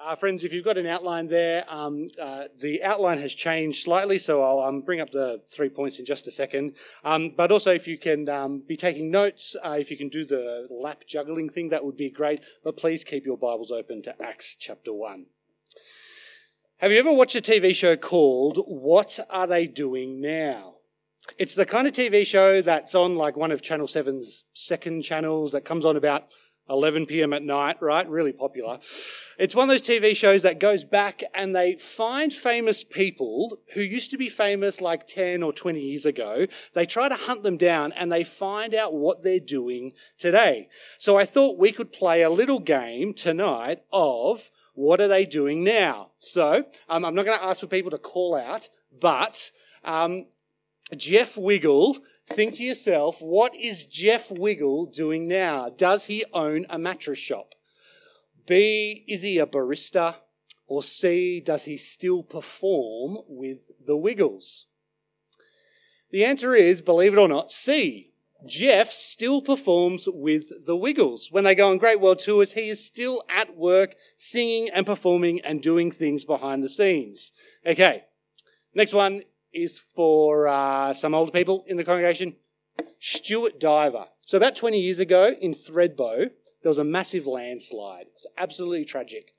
Uh, 0.00 0.14
friends, 0.14 0.44
if 0.44 0.52
you've 0.52 0.64
got 0.64 0.78
an 0.78 0.86
outline 0.86 1.26
there, 1.26 1.64
um, 1.68 2.06
uh, 2.22 2.44
the 2.60 2.80
outline 2.84 3.18
has 3.18 3.34
changed 3.34 3.82
slightly, 3.82 4.16
so 4.16 4.42
I'll 4.42 4.60
um, 4.60 4.82
bring 4.82 5.00
up 5.00 5.10
the 5.10 5.42
three 5.48 5.68
points 5.68 5.98
in 5.98 6.04
just 6.04 6.28
a 6.28 6.30
second. 6.30 6.76
Um, 7.02 7.34
but 7.36 7.50
also, 7.50 7.74
if 7.74 7.88
you 7.88 7.98
can 7.98 8.28
um, 8.28 8.62
be 8.66 8.76
taking 8.76 9.10
notes, 9.10 9.56
uh, 9.64 9.76
if 9.76 9.90
you 9.90 9.96
can 9.96 10.08
do 10.08 10.24
the 10.24 10.68
lap 10.70 11.02
juggling 11.08 11.48
thing, 11.48 11.70
that 11.70 11.84
would 11.84 11.96
be 11.96 12.10
great. 12.10 12.40
But 12.62 12.76
please 12.76 13.02
keep 13.02 13.26
your 13.26 13.36
Bibles 13.36 13.72
open 13.72 14.00
to 14.02 14.14
Acts 14.22 14.54
chapter 14.56 14.92
1. 14.92 15.26
Have 16.76 16.92
you 16.92 17.00
ever 17.00 17.12
watched 17.12 17.34
a 17.34 17.40
TV 17.40 17.74
show 17.74 17.96
called 17.96 18.58
What 18.68 19.18
Are 19.28 19.48
They 19.48 19.66
Doing 19.66 20.20
Now? 20.20 20.74
It's 21.38 21.56
the 21.56 21.66
kind 21.66 21.88
of 21.88 21.92
TV 21.92 22.24
show 22.24 22.62
that's 22.62 22.94
on 22.94 23.16
like 23.16 23.36
one 23.36 23.50
of 23.50 23.62
Channel 23.62 23.88
7's 23.88 24.44
second 24.52 25.02
channels 25.02 25.50
that 25.50 25.64
comes 25.64 25.84
on 25.84 25.96
about 25.96 26.28
11 26.68 27.06
p.m. 27.06 27.32
at 27.32 27.42
night, 27.42 27.80
right? 27.80 28.08
Really 28.08 28.32
popular. 28.32 28.78
It's 29.38 29.54
one 29.54 29.70
of 29.70 29.74
those 29.74 29.82
TV 29.82 30.16
shows 30.16 30.42
that 30.42 30.58
goes 30.58 30.84
back 30.84 31.22
and 31.34 31.54
they 31.54 31.76
find 31.76 32.32
famous 32.32 32.84
people 32.84 33.58
who 33.74 33.80
used 33.80 34.10
to 34.10 34.18
be 34.18 34.28
famous 34.28 34.80
like 34.80 35.06
10 35.06 35.42
or 35.42 35.52
20 35.52 35.80
years 35.80 36.04
ago. 36.04 36.46
They 36.74 36.84
try 36.84 37.08
to 37.08 37.14
hunt 37.14 37.42
them 37.42 37.56
down 37.56 37.92
and 37.92 38.10
they 38.10 38.24
find 38.24 38.74
out 38.74 38.94
what 38.94 39.22
they're 39.22 39.38
doing 39.38 39.92
today. 40.18 40.68
So 40.98 41.18
I 41.18 41.24
thought 41.24 41.58
we 41.58 41.72
could 41.72 41.92
play 41.92 42.22
a 42.22 42.30
little 42.30 42.60
game 42.60 43.14
tonight 43.14 43.82
of 43.92 44.50
what 44.74 45.00
are 45.00 45.08
they 45.08 45.26
doing 45.26 45.64
now? 45.64 46.10
So 46.18 46.64
um, 46.88 47.04
I'm 47.04 47.14
not 47.14 47.24
going 47.24 47.38
to 47.38 47.44
ask 47.44 47.60
for 47.60 47.66
people 47.66 47.90
to 47.90 47.98
call 47.98 48.36
out, 48.36 48.68
but 49.00 49.50
um, 49.84 50.26
Jeff 50.96 51.36
Wiggle 51.36 51.98
Think 52.30 52.56
to 52.56 52.62
yourself, 52.62 53.20
what 53.20 53.56
is 53.56 53.86
Jeff 53.86 54.30
Wiggle 54.30 54.86
doing 54.86 55.26
now? 55.26 55.70
Does 55.70 56.06
he 56.06 56.24
own 56.32 56.66
a 56.68 56.78
mattress 56.78 57.18
shop? 57.18 57.54
B, 58.46 59.04
is 59.08 59.22
he 59.22 59.38
a 59.38 59.46
barista? 59.46 60.16
Or 60.66 60.82
C, 60.82 61.40
does 61.40 61.64
he 61.64 61.78
still 61.78 62.22
perform 62.22 63.18
with 63.26 63.86
the 63.86 63.96
Wiggles? 63.96 64.66
The 66.10 66.24
answer 66.24 66.54
is, 66.54 66.82
believe 66.82 67.14
it 67.14 67.18
or 67.18 67.28
not, 67.28 67.50
C. 67.50 68.12
Jeff 68.46 68.90
still 68.90 69.40
performs 69.40 70.06
with 70.06 70.66
the 70.66 70.76
Wiggles. 70.76 71.32
When 71.32 71.44
they 71.44 71.54
go 71.54 71.70
on 71.70 71.78
Great 71.78 72.00
World 72.00 72.20
Tours, 72.20 72.52
he 72.52 72.68
is 72.68 72.84
still 72.84 73.24
at 73.28 73.56
work 73.56 73.96
singing 74.16 74.68
and 74.68 74.86
performing 74.86 75.40
and 75.40 75.62
doing 75.62 75.90
things 75.90 76.24
behind 76.24 76.62
the 76.62 76.68
scenes. 76.68 77.32
Okay. 77.66 78.04
Next 78.74 78.92
one 78.92 79.22
is 79.62 79.78
for 79.78 80.48
uh, 80.48 80.94
some 80.94 81.14
older 81.14 81.30
people 81.30 81.64
in 81.66 81.76
the 81.76 81.84
congregation. 81.84 82.36
Stuart 82.98 83.60
Diver. 83.60 84.06
So 84.20 84.36
about 84.36 84.56
20 84.56 84.80
years 84.80 84.98
ago 84.98 85.34
in 85.40 85.52
Thredbo, 85.52 86.30
there 86.62 86.70
was 86.70 86.78
a 86.78 86.84
massive 86.84 87.26
landslide. 87.26 88.06
It 88.06 88.14
was 88.14 88.26
absolutely 88.36 88.84
tragic. 88.84 89.34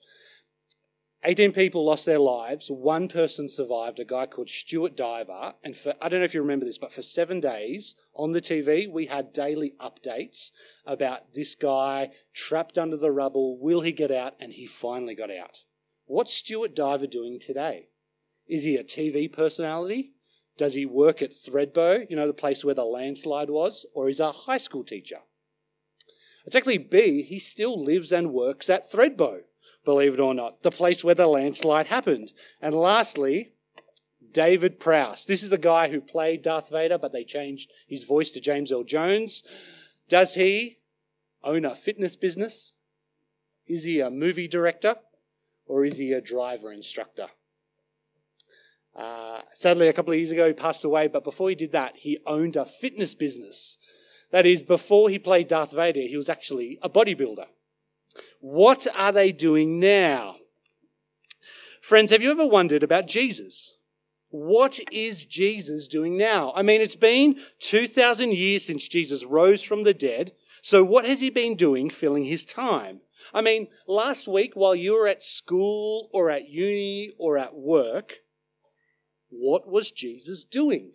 18 1.25 1.51
people 1.51 1.83
lost 1.83 2.05
their 2.05 2.19
lives. 2.19 2.71
One 2.71 3.09
person 3.09 3.49
survived, 3.49 3.99
a 3.99 4.05
guy 4.05 4.25
called 4.25 4.49
Stuart 4.49 4.95
Diver. 4.95 5.53
And 5.63 5.75
for, 5.75 5.93
I 6.01 6.07
don't 6.07 6.21
know 6.21 6.25
if 6.25 6.33
you 6.33 6.41
remember 6.41 6.65
this, 6.65 6.77
but 6.77 6.93
for 6.93 7.01
seven 7.01 7.41
days 7.41 7.95
on 8.13 8.31
the 8.31 8.39
TV, 8.39 8.89
we 8.89 9.07
had 9.07 9.33
daily 9.33 9.73
updates 9.81 10.51
about 10.85 11.33
this 11.33 11.55
guy 11.55 12.11
trapped 12.33 12.77
under 12.77 12.95
the 12.95 13.11
rubble. 13.11 13.59
Will 13.59 13.81
he 13.81 13.91
get 13.91 14.11
out? 14.11 14.35
And 14.39 14.53
he 14.53 14.65
finally 14.65 15.13
got 15.13 15.29
out. 15.29 15.63
What's 16.05 16.33
Stuart 16.33 16.73
Diver 16.73 17.07
doing 17.07 17.37
today? 17.37 17.89
Is 18.49 18.63
he 18.63 18.75
a 18.75 18.83
TV 18.83 19.31
personality? 19.31 20.13
Does 20.57 20.73
he 20.73 20.85
work 20.85 21.21
at 21.21 21.31
Thredbo, 21.31 22.09
you 22.09 22.17
know, 22.17 22.27
the 22.27 22.33
place 22.33 22.65
where 22.65 22.75
the 22.75 22.83
landslide 22.83 23.49
was? 23.49 23.85
Or 23.93 24.09
is 24.09 24.19
a 24.19 24.31
high 24.31 24.57
school 24.57 24.83
teacher? 24.83 25.19
It's 26.45 26.55
actually 26.55 26.79
B, 26.79 27.21
he 27.21 27.37
still 27.37 27.81
lives 27.81 28.11
and 28.11 28.33
works 28.33 28.69
at 28.69 28.91
Thredbo, 28.91 29.41
believe 29.85 30.15
it 30.15 30.19
or 30.19 30.33
not, 30.33 30.63
the 30.63 30.71
place 30.71 31.03
where 31.03 31.15
the 31.15 31.27
landslide 31.27 31.85
happened. 31.85 32.33
And 32.59 32.73
lastly, 32.73 33.53
David 34.31 34.79
Prowse. 34.79 35.25
This 35.25 35.43
is 35.43 35.49
the 35.49 35.57
guy 35.57 35.89
who 35.89 36.01
played 36.01 36.41
Darth 36.41 36.69
Vader, 36.69 36.97
but 36.97 37.13
they 37.13 37.23
changed 37.23 37.71
his 37.87 38.03
voice 38.03 38.31
to 38.31 38.41
James 38.41 38.71
Earl 38.71 38.83
Jones. 38.83 39.43
Does 40.07 40.35
he 40.35 40.79
own 41.43 41.65
a 41.65 41.75
fitness 41.75 42.15
business? 42.15 42.73
Is 43.67 43.83
he 43.83 43.99
a 43.99 44.09
movie 44.09 44.47
director? 44.47 44.95
Or 45.65 45.85
is 45.85 45.99
he 45.99 46.13
a 46.13 46.21
driver 46.21 46.73
instructor? 46.73 47.27
Uh, 48.95 49.41
sadly, 49.53 49.87
a 49.87 49.93
couple 49.93 50.11
of 50.11 50.19
years 50.19 50.31
ago, 50.31 50.47
he 50.47 50.53
passed 50.53 50.83
away, 50.83 51.07
but 51.07 51.23
before 51.23 51.49
he 51.49 51.55
did 51.55 51.71
that, 51.71 51.97
he 51.97 52.19
owned 52.25 52.55
a 52.55 52.65
fitness 52.65 53.15
business. 53.15 53.77
That 54.31 54.45
is, 54.45 54.61
before 54.61 55.09
he 55.09 55.19
played 55.19 55.47
Darth 55.47 55.71
Vader, 55.71 56.01
he 56.01 56.17
was 56.17 56.29
actually 56.29 56.77
a 56.81 56.89
bodybuilder. 56.89 57.45
What 58.39 58.87
are 58.95 59.11
they 59.11 59.31
doing 59.31 59.79
now? 59.79 60.37
Friends, 61.81 62.11
have 62.11 62.21
you 62.21 62.31
ever 62.31 62.45
wondered 62.45 62.83
about 62.83 63.07
Jesus? 63.07 63.75
What 64.31 64.79
is 64.91 65.25
Jesus 65.25 65.87
doing 65.87 66.17
now? 66.17 66.53
I 66.55 66.61
mean, 66.61 66.81
it's 66.81 66.95
been 66.95 67.39
2,000 67.59 68.33
years 68.33 68.65
since 68.65 68.87
Jesus 68.87 69.25
rose 69.25 69.63
from 69.63 69.83
the 69.83 69.93
dead. 69.93 70.33
So 70.61 70.83
what 70.83 71.05
has 71.05 71.19
he 71.19 71.29
been 71.29 71.55
doing 71.55 71.89
filling 71.89 72.25
his 72.25 72.45
time? 72.45 73.01
I 73.33 73.41
mean, 73.41 73.67
last 73.87 74.27
week 74.27 74.53
while 74.55 74.75
you 74.75 74.93
were 74.93 75.07
at 75.07 75.23
school 75.23 76.09
or 76.13 76.29
at 76.29 76.49
uni 76.49 77.11
or 77.17 77.37
at 77.37 77.55
work, 77.55 78.17
what 79.29 79.67
was 79.67 79.91
Jesus 79.91 80.43
doing? 80.43 80.91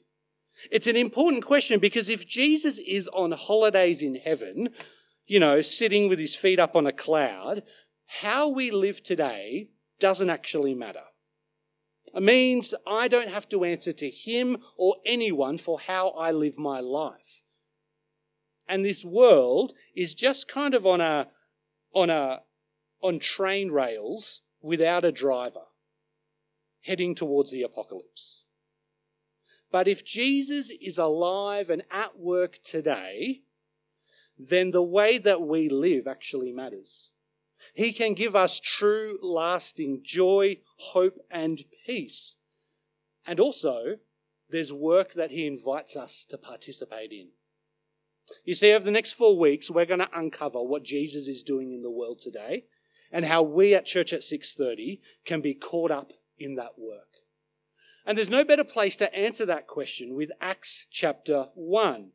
It's 0.71 0.87
an 0.87 0.97
important 0.97 1.45
question 1.45 1.81
because 1.81 2.09
if 2.09 2.27
Jesus 2.27 2.78
is 2.78 3.09
on 3.09 3.33
holidays 3.33 4.03
in 4.03 4.17
heaven, 4.17 4.69
you 5.27 5.41
know, 5.41 5.62
sitting 5.62 6.09
with 6.09 6.19
his 6.19 6.34
feet 6.34 6.59
up 6.59 6.77
on 6.77 6.87
a 6.87 6.93
cloud, 6.93 7.62
how 8.06 8.49
we 8.49 8.71
live 8.71 9.03
today 9.03 9.71
doesn't 9.99 10.31
actually 10.31 10.75
matter. 10.75 11.05
It 12.15 12.23
means 12.23 12.75
I 12.87 13.09
don't 13.09 13.31
have 13.31 13.49
to 13.49 13.65
answer 13.65 13.93
to 13.93 14.11
him 14.11 14.59
or 14.77 14.97
anyone 15.05 15.59
for 15.59 15.81
how 15.81 16.11
I 16.11 16.31
live 16.31 16.59
my 16.59 16.81
life. 16.81 17.43
And 18.69 18.84
this 18.84 19.05
world 19.05 19.73
is 19.97 20.15
just 20.15 20.49
kind 20.49 20.75
of 20.75 20.87
on 20.87 21.00
a, 21.00 21.28
on 21.93 22.11
a, 22.11 22.41
on 23.03 23.19
train 23.19 23.71
rails 23.71 24.43
without 24.62 25.05
a 25.05 25.12
driver 25.12 25.65
heading 26.84 27.15
towards 27.15 27.50
the 27.50 27.62
apocalypse. 27.62 28.43
But 29.71 29.89
if 29.89 30.05
Jesus 30.05 30.71
is 30.81 30.99
alive 30.99 31.69
and 31.69 31.83
at 31.91 32.19
work 32.19 32.61
today, 32.62 33.43
then 34.39 34.71
the 34.71 34.83
way 34.83 35.19
that 35.19 35.41
we 35.41 35.69
live 35.69 36.06
actually 36.06 36.53
matters. 36.53 37.11
He 37.75 37.93
can 37.93 38.15
give 38.15 38.37
us 38.37 38.61
true, 38.61 39.19
lasting 39.23 40.03
joy, 40.05 40.59
hope, 40.77 41.19
and 41.31 41.62
peace. 41.87 42.37
And 43.27 43.41
also, 43.41 43.97
there's 44.50 44.73
work 44.73 45.15
that 45.15 45.31
He 45.31 45.47
invites 45.47 45.97
us 45.97 46.25
to 46.28 46.39
participate 46.39 47.11
in. 47.11 47.28
You 48.44 48.55
see, 48.55 48.73
over 48.73 48.84
the 48.84 48.91
next 48.91 49.12
four 49.12 49.39
weeks, 49.39 49.71
we're 49.71 49.87
going 49.87 50.00
to 50.00 50.19
uncover 50.19 50.62
what 50.62 50.83
Jesus 50.83 51.27
is 51.27 51.43
doing 51.43 51.73
in 51.73 51.83
the 51.83 51.91
world 51.91 52.21
today 52.21 52.67
and 53.11 53.25
how 53.25 53.43
we 53.43 53.75
at 53.75 53.87
Church 53.87 54.12
at 54.12 54.25
630 54.25 55.00
can 55.25 55.41
be 55.41 55.55
caught 55.55 55.91
up 55.91 56.12
in 56.39 56.55
that 56.56 56.78
work? 56.78 57.09
And 58.06 58.19
there's 58.19 58.31
no 58.31 58.45
better 58.45 58.65
place 58.65 58.97
to 58.97 59.15
answer 59.15 59.47
that 59.47 59.67
question 59.67 60.15
with 60.15 60.31
Acts 60.41 60.87
chapter 60.91 61.47
1. 61.55 62.11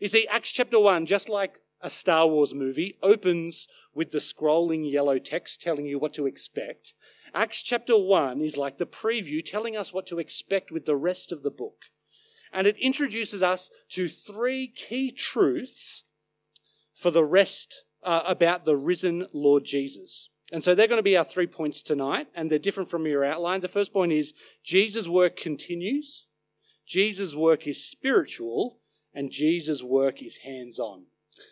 You 0.00 0.08
see, 0.08 0.26
Acts 0.28 0.52
chapter 0.52 0.80
1, 0.80 1.06
just 1.06 1.28
like 1.28 1.58
a 1.80 1.90
Star 1.90 2.26
Wars 2.26 2.54
movie, 2.54 2.96
opens 3.02 3.68
with 3.94 4.10
the 4.10 4.18
scrolling 4.18 4.90
yellow 4.90 5.18
text 5.18 5.60
telling 5.60 5.84
you 5.86 5.98
what 5.98 6.14
to 6.14 6.26
expect. 6.26 6.94
Acts 7.34 7.62
chapter 7.62 7.98
1 7.98 8.40
is 8.40 8.56
like 8.56 8.78
the 8.78 8.86
preview 8.86 9.44
telling 9.44 9.76
us 9.76 9.92
what 9.92 10.06
to 10.06 10.18
expect 10.18 10.70
with 10.70 10.86
the 10.86 10.96
rest 10.96 11.30
of 11.30 11.42
the 11.42 11.50
book. 11.50 11.86
And 12.52 12.66
it 12.66 12.76
introduces 12.78 13.42
us 13.42 13.70
to 13.90 14.08
three 14.08 14.66
key 14.68 15.10
truths 15.10 16.04
for 16.94 17.10
the 17.10 17.24
rest 17.24 17.84
uh, 18.02 18.22
about 18.24 18.64
the 18.64 18.76
risen 18.76 19.26
Lord 19.32 19.64
Jesus. 19.64 20.30
And 20.52 20.64
so 20.64 20.74
they're 20.74 20.86
going 20.88 20.98
to 20.98 21.02
be 21.02 21.16
our 21.16 21.24
three 21.24 21.46
points 21.46 21.82
tonight, 21.82 22.28
and 22.34 22.50
they're 22.50 22.58
different 22.58 22.88
from 22.88 23.06
your 23.06 23.24
outline. 23.24 23.60
The 23.60 23.68
first 23.68 23.92
point 23.92 24.12
is 24.12 24.32
Jesus' 24.64 25.06
work 25.06 25.36
continues, 25.36 26.26
Jesus' 26.86 27.34
work 27.34 27.66
is 27.66 27.84
spiritual, 27.84 28.78
and 29.12 29.30
Jesus' 29.30 29.82
work 29.82 30.22
is 30.22 30.38
hands 30.38 30.78
on. 30.78 31.04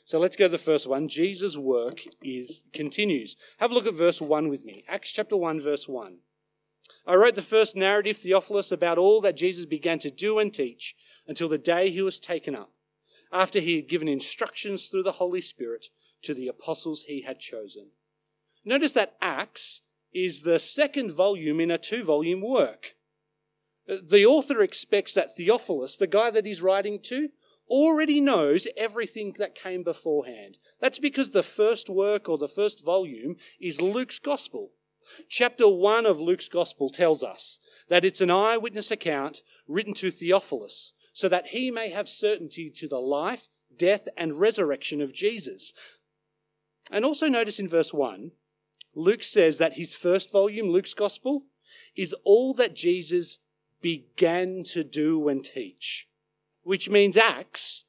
So 0.04 0.18
let's 0.18 0.36
go 0.36 0.46
to 0.46 0.50
the 0.50 0.58
first 0.58 0.86
one. 0.86 1.08
Jesus' 1.08 1.56
work 1.56 2.00
is 2.22 2.62
continues. 2.72 3.36
Have 3.58 3.70
a 3.70 3.74
look 3.74 3.86
at 3.86 3.94
verse 3.94 4.20
1 4.20 4.48
with 4.48 4.64
me. 4.64 4.84
Acts 4.88 5.12
chapter 5.12 5.36
1, 5.36 5.60
verse 5.60 5.86
1. 5.86 6.18
I 7.06 7.14
wrote 7.14 7.34
the 7.34 7.42
first 7.42 7.76
narrative, 7.76 8.16
Theophilus, 8.16 8.72
about 8.72 8.98
all 8.98 9.20
that 9.20 9.36
Jesus 9.36 9.64
began 9.64 9.98
to 10.00 10.10
do 10.10 10.38
and 10.38 10.52
teach 10.52 10.96
until 11.26 11.48
the 11.48 11.58
day 11.58 11.90
he 11.90 12.02
was 12.02 12.18
taken 12.18 12.54
up, 12.54 12.72
after 13.32 13.60
he 13.60 13.76
had 13.76 13.88
given 13.88 14.08
instructions 14.08 14.86
through 14.86 15.02
the 15.02 15.12
Holy 15.12 15.40
Spirit 15.40 15.86
to 16.22 16.34
the 16.34 16.48
apostles 16.48 17.04
he 17.06 17.22
had 17.22 17.38
chosen. 17.38 17.90
Notice 18.66 18.92
that 18.92 19.16
Acts 19.22 19.82
is 20.12 20.40
the 20.40 20.58
second 20.58 21.12
volume 21.12 21.60
in 21.60 21.70
a 21.70 21.78
two 21.78 22.02
volume 22.02 22.42
work. 22.42 22.96
Uh, 23.88 23.96
the 24.04 24.26
author 24.26 24.60
expects 24.60 25.14
that 25.14 25.36
Theophilus, 25.36 25.94
the 25.94 26.08
guy 26.08 26.30
that 26.30 26.44
he's 26.44 26.60
writing 26.60 26.98
to, 27.04 27.28
already 27.68 28.20
knows 28.20 28.66
everything 28.76 29.34
that 29.38 29.54
came 29.54 29.84
beforehand. 29.84 30.58
That's 30.80 30.98
because 30.98 31.30
the 31.30 31.44
first 31.44 31.88
work 31.88 32.28
or 32.28 32.38
the 32.38 32.48
first 32.48 32.84
volume 32.84 33.36
is 33.60 33.80
Luke's 33.80 34.18
gospel. 34.18 34.72
Chapter 35.28 35.68
1 35.68 36.04
of 36.04 36.20
Luke's 36.20 36.48
Gospel 36.48 36.90
tells 36.90 37.22
us 37.22 37.60
that 37.88 38.04
it's 38.04 38.20
an 38.20 38.30
eyewitness 38.30 38.90
account 38.90 39.42
written 39.68 39.94
to 39.94 40.10
Theophilus 40.10 40.92
so 41.12 41.28
that 41.28 41.48
he 41.48 41.70
may 41.70 41.90
have 41.90 42.08
certainty 42.08 42.70
to 42.70 42.88
the 42.88 42.98
life, 42.98 43.46
death, 43.76 44.08
and 44.16 44.40
resurrection 44.40 45.00
of 45.00 45.14
Jesus. 45.14 45.72
And 46.90 47.04
also 47.04 47.28
notice 47.28 47.60
in 47.60 47.68
verse 47.68 47.94
1, 47.94 48.32
Luke 48.96 49.22
says 49.22 49.58
that 49.58 49.74
his 49.74 49.94
first 49.94 50.32
volume, 50.32 50.70
Luke's 50.70 50.94
Gospel, 50.94 51.44
is 51.94 52.14
all 52.24 52.54
that 52.54 52.74
Jesus 52.74 53.38
began 53.82 54.64
to 54.64 54.82
do 54.82 55.28
and 55.28 55.44
teach, 55.44 56.08
which 56.62 56.88
means 56.88 57.16
Acts 57.16 57.84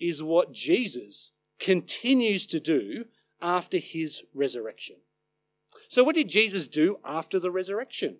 is 0.00 0.22
what 0.22 0.52
Jesus 0.52 1.32
continues 1.60 2.46
to 2.46 2.58
do 2.58 3.04
after 3.42 3.76
his 3.76 4.22
resurrection. 4.34 4.96
So, 5.88 6.02
what 6.02 6.14
did 6.14 6.28
Jesus 6.28 6.66
do 6.66 6.96
after 7.04 7.38
the 7.38 7.50
resurrection? 7.50 8.16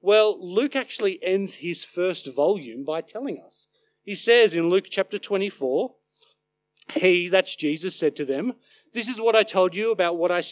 Well, 0.00 0.38
Luke 0.40 0.76
actually 0.76 1.18
ends 1.22 1.54
his 1.56 1.82
first 1.82 2.32
volume 2.32 2.84
by 2.84 3.00
telling 3.00 3.40
us. 3.40 3.68
He 4.04 4.14
says 4.14 4.54
in 4.54 4.68
Luke 4.68 4.86
chapter 4.88 5.18
24, 5.18 5.94
He, 6.94 7.28
that's 7.28 7.56
Jesus, 7.56 7.96
said 7.96 8.14
to 8.16 8.24
them, 8.24 8.52
This 8.92 9.08
is 9.08 9.20
what 9.20 9.34
I 9.34 9.42
told 9.42 9.74
you 9.74 9.90
about 9.90 10.18
what 10.18 10.30
I, 10.30 10.42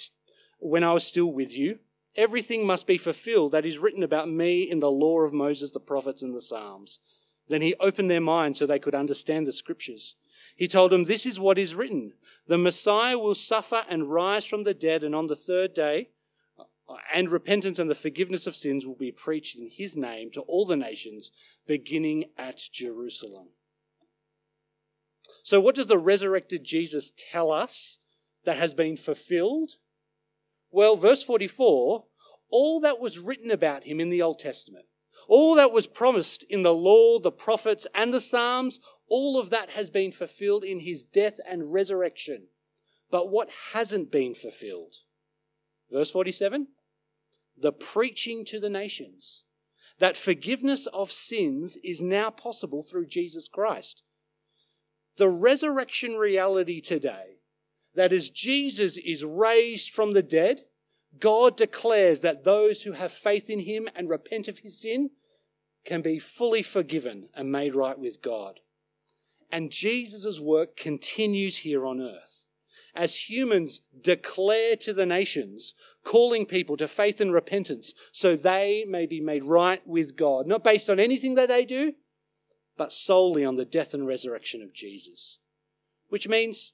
when 0.62 0.85
I 0.85 0.93
was 0.93 1.05
still 1.05 1.32
with 1.32 1.56
you. 1.56 1.81
Everything 2.14 2.67
must 2.67 2.87
be 2.87 2.99
fulfilled 2.99 3.53
that 3.53 3.67
is 3.67 3.79
written 3.79 4.03
about 4.03 4.29
me 4.29 4.62
in 4.62 4.81
the 4.81 4.91
law 4.91 5.20
of 5.20 5.32
Moses, 5.32 5.70
the 5.70 5.81
prophets, 5.81 6.23
and 6.23 6.35
the 6.35 6.43
Psalms. 6.43 7.00
Then 7.49 7.62
he 7.62 7.75
opened 7.81 8.11
their 8.11 8.20
minds 8.20 8.59
so 8.59 8.67
they 8.67 8.79
could 8.79 8.94
understand 8.94 9.47
the 9.47 9.53
scriptures. 9.53 10.14
He 10.55 10.69
told 10.69 10.93
them, 10.93 11.05
This 11.05 11.26
is 11.26 11.41
what 11.41 11.59
is 11.59 11.75
written 11.75 12.12
the 12.47 12.59
Messiah 12.59 13.19
will 13.19 13.35
suffer 13.35 13.85
and 13.88 14.11
rise 14.11 14.44
from 14.44 14.64
the 14.64 14.75
dead, 14.75 15.05
and 15.05 15.14
on 15.14 15.29
the 15.29 15.37
third 15.37 15.75
day, 15.75 16.11
and 17.15 17.31
repentance 17.31 17.79
and 17.79 17.88
the 17.88 17.94
forgiveness 17.94 18.47
of 18.47 18.56
sins 18.56 18.85
will 18.85 18.97
be 18.97 19.12
preached 19.12 19.56
in 19.56 19.69
his 19.70 19.97
name 19.97 20.31
to 20.32 20.41
all 20.43 20.67
the 20.67 20.76
nations, 20.76 21.31
beginning 21.67 22.26
at 22.37 22.61
Jerusalem. 22.73 23.49
So, 25.43 25.61
what 25.61 25.75
does 25.75 25.87
the 25.87 25.99
resurrected 25.99 26.65
Jesus 26.65 27.12
tell 27.17 27.50
us 27.50 27.99
that 28.44 28.58
has 28.58 28.75
been 28.75 28.97
fulfilled? 28.97 29.76
Well, 30.73 30.97
verse 30.97 31.23
44 31.23 32.05
all 32.53 32.81
that 32.81 33.01
was 33.01 33.19
written 33.19 33.51
about 33.51 33.85
him 33.85 33.99
in 33.99 34.11
the 34.11 34.21
Old 34.21 34.39
Testament, 34.39 34.85
all 35.27 35.55
that 35.55 35.73
was 35.73 35.87
promised 35.87 36.45
in 36.51 36.63
the 36.63 36.75
law, 36.75 37.19
the 37.19 37.33
prophets, 37.33 37.87
and 37.95 38.13
the 38.13 38.21
Psalms, 38.21 38.79
all 39.09 39.41
of 39.41 39.49
that 39.51 39.71
has 39.71 39.89
been 39.89 40.13
fulfilled 40.13 40.63
in 40.63 40.81
his 40.81 41.03
death 41.03 41.41
and 41.49 41.73
resurrection. 41.73 42.49
But 43.11 43.31
what 43.31 43.49
hasn't 43.73 44.13
been 44.13 44.35
fulfilled? 44.35 44.97
Verse 45.91 46.11
47 46.11 46.69
the 47.55 47.73
preaching 47.73 48.45
to 48.47 48.59
the 48.59 48.71
nations 48.71 49.45
that 49.99 50.17
forgiveness 50.17 50.87
of 50.87 51.13
sins 51.13 51.77
is 51.85 52.03
now 52.03 52.31
possible 52.31 52.83
through 52.83 53.07
Jesus 53.07 53.47
Christ. 53.47 54.03
The 55.17 55.29
resurrection 55.29 56.15
reality 56.15 56.81
today, 56.81 57.37
that 57.94 58.12
as 58.12 58.31
Jesus 58.31 58.97
is 58.97 59.25
raised 59.25 59.91
from 59.91 60.12
the 60.12 60.23
dead, 60.23 60.62
God 61.19 61.56
declares 61.56 62.21
that 62.21 62.44
those 62.44 62.83
who 62.83 62.93
have 62.93 63.12
faith 63.12 63.50
in 63.50 63.61
him 63.61 63.89
and 63.94 64.09
repent 64.09 64.49
of 64.49 64.59
his 64.59 64.81
sin 64.81 65.11
can 65.85 66.00
be 66.00 66.19
fully 66.19 66.62
forgiven 66.62 67.29
and 67.35 67.53
made 67.53 67.75
right 67.75 67.99
with 67.99 68.23
God. 68.23 68.61
And 69.50 69.71
Jesus' 69.71 70.41
work 70.41 70.77
continues 70.77 71.59
here 71.59 71.85
on 71.85 72.00
earth 72.00 72.43
as 72.94 73.31
humans 73.31 73.81
declare 74.00 74.77
to 74.77 74.93
the 74.93 75.06
nations, 75.06 75.75
calling 76.05 76.44
people 76.44 76.77
to 76.77 76.87
faith 76.87 77.21
and 77.21 77.33
repentance 77.33 77.94
so 78.12 78.37
they 78.37 78.85
may 78.89 79.06
be 79.06 79.21
made 79.21 79.44
right 79.44 79.87
with 79.87 80.17
God, 80.17 80.47
not 80.47 80.65
based 80.65 80.91
on 80.91 81.00
anything 81.00 81.35
that 81.35 81.49
they 81.49 81.65
do, 81.65 81.94
but 82.77 82.93
solely 82.93 83.44
on 83.44 83.56
the 83.56 83.65
death 83.65 83.94
and 83.94 84.06
resurrection 84.06 84.62
of 84.62 84.75
Jesus. 84.75 85.39
Which 86.09 86.29
means 86.29 86.73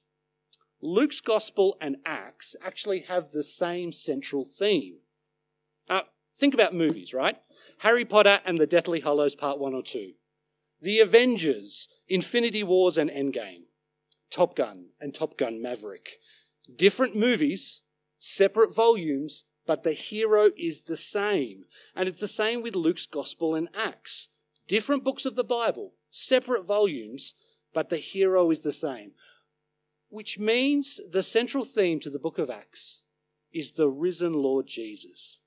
Luke's 0.81 1.19
Gospel 1.19 1.77
and 1.81 1.97
Acts 2.05 2.55
actually 2.63 3.01
have 3.01 3.31
the 3.31 3.43
same 3.43 3.91
central 3.91 4.45
theme. 4.45 4.99
Uh, 5.89 6.01
think 6.33 6.53
about 6.53 6.73
movies, 6.73 7.13
right? 7.13 7.37
Harry 7.79 8.05
Potter 8.05 8.39
and 8.45 8.57
the 8.57 8.67
Deathly 8.67 9.01
Hallows, 9.01 9.35
Part 9.35 9.59
1 9.59 9.73
or 9.73 9.83
2. 9.83 10.13
The 10.81 10.99
Avengers, 10.99 11.89
Infinity 12.07 12.63
Wars 12.63 12.97
and 12.97 13.09
Endgame. 13.09 13.63
Top 14.29 14.55
Gun 14.55 14.87
and 15.01 15.13
Top 15.13 15.37
Gun 15.37 15.61
Maverick. 15.61 16.19
Different 16.73 17.15
movies, 17.15 17.81
separate 18.19 18.73
volumes, 18.73 19.43
but 19.65 19.83
the 19.83 19.93
hero 19.93 20.49
is 20.57 20.81
the 20.81 20.97
same. 20.97 21.65
And 21.95 22.07
it's 22.07 22.21
the 22.21 22.27
same 22.27 22.61
with 22.61 22.75
Luke's 22.75 23.05
Gospel 23.05 23.55
and 23.55 23.67
Acts. 23.75 24.29
Different 24.67 25.03
books 25.03 25.25
of 25.25 25.35
the 25.35 25.43
Bible, 25.43 25.93
separate 26.09 26.65
volumes, 26.65 27.33
but 27.73 27.89
the 27.89 27.97
hero 27.97 28.51
is 28.51 28.61
the 28.61 28.71
same. 28.71 29.11
Which 30.09 30.39
means 30.39 30.99
the 31.09 31.23
central 31.23 31.63
theme 31.63 31.99
to 32.01 32.09
the 32.09 32.19
book 32.19 32.37
of 32.37 32.49
Acts 32.49 33.03
is 33.53 33.71
the 33.71 33.87
risen 33.89 34.33
Lord 34.33 34.67
Jesus. 34.67 35.39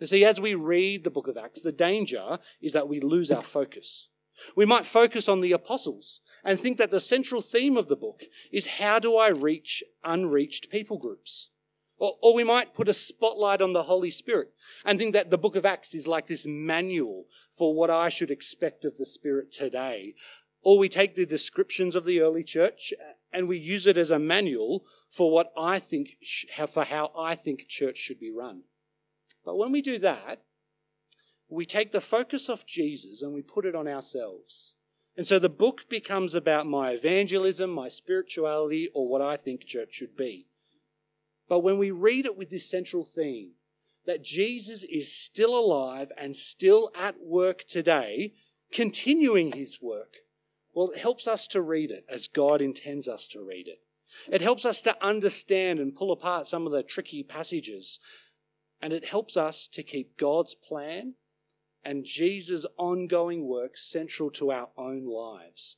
You 0.00 0.06
see, 0.06 0.24
as 0.24 0.40
we 0.40 0.54
read 0.54 1.04
the 1.04 1.10
book 1.10 1.28
of 1.28 1.36
Acts, 1.36 1.60
the 1.60 1.72
danger 1.72 2.38
is 2.62 2.72
that 2.72 2.88
we 2.88 3.00
lose 3.00 3.30
our 3.30 3.42
focus. 3.42 4.08
We 4.56 4.64
might 4.64 4.86
focus 4.86 5.28
on 5.28 5.42
the 5.42 5.52
apostles 5.52 6.20
and 6.42 6.58
think 6.58 6.78
that 6.78 6.90
the 6.90 7.00
central 7.00 7.42
theme 7.42 7.76
of 7.76 7.88
the 7.88 7.96
book 7.96 8.22
is 8.50 8.78
how 8.78 8.98
do 8.98 9.16
I 9.16 9.28
reach 9.28 9.84
unreached 10.02 10.70
people 10.70 10.98
groups? 10.98 11.50
Or, 11.98 12.14
or, 12.22 12.34
we 12.34 12.44
might 12.44 12.72
put 12.72 12.88
a 12.88 12.94
spotlight 12.94 13.60
on 13.60 13.74
the 13.74 13.82
Holy 13.82 14.08
Spirit 14.08 14.54
and 14.86 14.98
think 14.98 15.12
that 15.12 15.28
the 15.28 15.36
book 15.36 15.54
of 15.54 15.66
Acts 15.66 15.94
is 15.94 16.08
like 16.08 16.26
this 16.26 16.46
manual 16.46 17.26
for 17.52 17.74
what 17.74 17.90
I 17.90 18.08
should 18.08 18.30
expect 18.30 18.86
of 18.86 18.96
the 18.96 19.04
Spirit 19.04 19.52
today. 19.52 20.14
Or 20.62 20.78
we 20.78 20.88
take 20.88 21.14
the 21.14 21.26
descriptions 21.26 21.94
of 21.94 22.06
the 22.06 22.20
early 22.20 22.42
church 22.42 22.94
and 23.32 23.48
we 23.48 23.58
use 23.58 23.86
it 23.86 23.98
as 23.98 24.10
a 24.10 24.18
manual 24.18 24.84
for 25.08 25.30
what 25.30 25.52
I 25.56 25.78
think, 25.78 26.16
for 26.68 26.84
how 26.84 27.12
I 27.16 27.34
think 27.34 27.66
church 27.68 27.96
should 27.96 28.20
be 28.20 28.30
run. 28.30 28.62
But 29.44 29.56
when 29.56 29.72
we 29.72 29.82
do 29.82 29.98
that, 29.98 30.42
we 31.48 31.66
take 31.66 31.92
the 31.92 32.00
focus 32.00 32.48
off 32.48 32.66
Jesus 32.66 33.22
and 33.22 33.32
we 33.32 33.42
put 33.42 33.64
it 33.64 33.74
on 33.74 33.88
ourselves. 33.88 34.74
And 35.16 35.26
so 35.26 35.38
the 35.38 35.48
book 35.48 35.88
becomes 35.88 36.34
about 36.34 36.66
my 36.66 36.92
evangelism, 36.92 37.70
my 37.70 37.88
spirituality, 37.88 38.88
or 38.94 39.08
what 39.08 39.20
I 39.20 39.36
think 39.36 39.66
church 39.66 39.94
should 39.94 40.16
be. 40.16 40.46
But 41.48 41.60
when 41.60 41.78
we 41.78 41.90
read 41.90 42.26
it 42.26 42.36
with 42.36 42.50
this 42.50 42.70
central 42.70 43.04
theme, 43.04 43.52
that 44.06 44.24
Jesus 44.24 44.84
is 44.84 45.12
still 45.12 45.58
alive 45.58 46.12
and 46.16 46.34
still 46.36 46.90
at 46.96 47.16
work 47.20 47.64
today, 47.68 48.34
continuing 48.72 49.52
his 49.52 49.82
work, 49.82 50.18
well, 50.72 50.90
it 50.90 50.98
helps 50.98 51.26
us 51.26 51.46
to 51.48 51.60
read 51.60 51.90
it 51.90 52.04
as 52.08 52.28
God 52.28 52.60
intends 52.60 53.08
us 53.08 53.26
to 53.28 53.42
read 53.42 53.66
it. 53.66 53.80
It 54.30 54.42
helps 54.42 54.64
us 54.64 54.82
to 54.82 55.04
understand 55.04 55.78
and 55.78 55.94
pull 55.94 56.12
apart 56.12 56.46
some 56.46 56.66
of 56.66 56.72
the 56.72 56.82
tricky 56.82 57.22
passages. 57.22 57.98
And 58.80 58.92
it 58.92 59.06
helps 59.06 59.36
us 59.36 59.68
to 59.68 59.82
keep 59.82 60.16
God's 60.16 60.54
plan 60.54 61.14
and 61.84 62.04
Jesus' 62.04 62.66
ongoing 62.76 63.46
work 63.46 63.76
central 63.76 64.30
to 64.32 64.50
our 64.50 64.68
own 64.76 65.06
lives. 65.06 65.76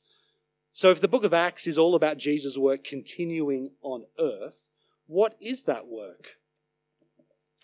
So, 0.73 0.89
if 0.89 0.99
the 0.99 1.07
book 1.07 1.23
of 1.23 1.33
Acts 1.33 1.67
is 1.67 1.77
all 1.77 1.95
about 1.95 2.17
Jesus' 2.17 2.57
work 2.57 2.83
continuing 2.83 3.71
on 3.81 4.05
earth, 4.19 4.69
what 5.05 5.35
is 5.39 5.63
that 5.63 5.87
work? 5.87 6.37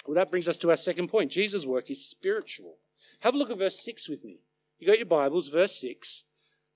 Well, 0.05 0.15
that 0.15 0.29
brings 0.29 0.48
us 0.48 0.57
to 0.59 0.69
our 0.69 0.77
second 0.77 1.07
point. 1.07 1.31
Jesus' 1.31 1.65
work 1.65 1.89
is 1.89 2.05
spiritual. 2.05 2.77
Have 3.21 3.33
a 3.33 3.38
look 3.38 3.50
at 3.50 3.57
verse 3.57 3.83
6 3.83 4.07
with 4.07 4.24
me. 4.24 4.39
You 4.77 4.88
got 4.88 4.98
your 4.98 5.07
Bibles, 5.07 5.50
verse 5.50 5.75
6. 5.81 6.24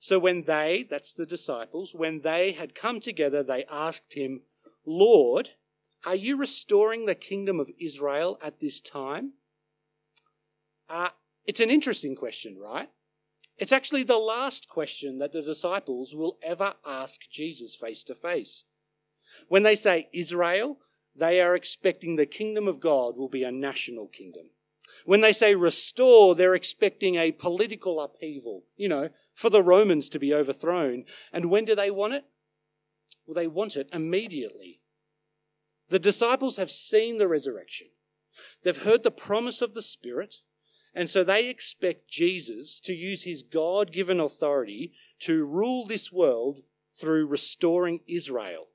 So, 0.04 0.20
when 0.20 0.42
they, 0.42 0.86
that's 0.90 1.14
the 1.14 1.26
disciples, 1.26 1.96
when 1.96 2.24
they 2.24 2.52
had 2.52 2.76
come 2.76 3.00
together, 3.00 3.42
they 3.42 3.64
asked 3.72 4.16
him, 4.16 4.42
Lord, 4.86 5.52
are 6.06 6.14
you 6.14 6.36
restoring 6.36 7.06
the 7.06 7.16
kingdom 7.16 7.58
of 7.58 7.72
Israel 7.80 8.38
at 8.44 8.60
this 8.60 8.82
time? 8.82 9.36
Uh, 10.90 11.12
it's 11.46 11.62
an 11.62 11.70
interesting 11.70 12.18
question, 12.18 12.58
right? 12.60 12.90
It's 13.58 13.72
actually 13.72 14.04
the 14.04 14.18
last 14.18 14.68
question 14.68 15.20
that 15.20 15.32
the 15.32 15.42
disciples 15.42 16.14
will 16.14 16.38
ever 16.44 16.74
ask 16.86 17.22
Jesus 17.32 17.74
face 17.74 18.04
to 18.04 18.14
face. 18.14 18.66
When 19.48 19.64
they 19.64 19.78
say 19.78 20.10
Israel, 20.12 20.80
they 21.16 21.40
are 21.40 21.56
expecting 21.56 22.18
the 22.18 22.26
kingdom 22.26 22.68
of 22.68 22.82
God 22.82 23.16
will 23.16 23.30
be 23.30 23.46
a 23.46 23.54
national 23.54 24.08
kingdom. 24.08 24.48
When 25.06 25.22
they 25.22 25.34
say 25.34 25.56
restore, 25.56 26.36
they're 26.36 26.56
expecting 26.56 27.16
a 27.16 27.32
political 27.32 28.00
upheaval, 28.02 28.64
you 28.76 28.88
know, 28.88 29.10
for 29.34 29.50
the 29.50 29.64
Romans 29.64 30.10
to 30.10 30.20
be 30.20 30.34
overthrown. 30.34 31.06
And 31.32 31.46
when 31.46 31.66
do 31.66 31.76
they 31.76 31.92
want 31.92 32.14
it? 32.14 32.26
Well, 33.26 33.36
they 33.36 33.48
want 33.48 33.76
it 33.76 33.90
immediately. 33.94 34.82
The 35.90 36.00
disciples 36.00 36.58
have 36.58 36.72
seen 36.72 37.18
the 37.18 37.28
resurrection. 37.28 37.88
They've 38.64 38.84
heard 38.84 39.04
the 39.04 39.12
promise 39.12 39.62
of 39.62 39.74
the 39.74 39.82
Spirit. 39.82 40.36
And 40.96 41.10
so 41.10 41.24
they 41.24 41.48
expect 41.48 42.10
Jesus 42.10 42.80
to 42.82 42.94
use 42.94 43.24
his 43.24 43.44
God 43.44 43.92
given 43.92 44.20
authority 44.20 44.94
to 45.20 45.46
rule 45.46 45.86
this 45.86 46.12
world 46.12 46.60
through 46.92 47.28
restoring 47.28 48.02
Israel. 48.08 48.68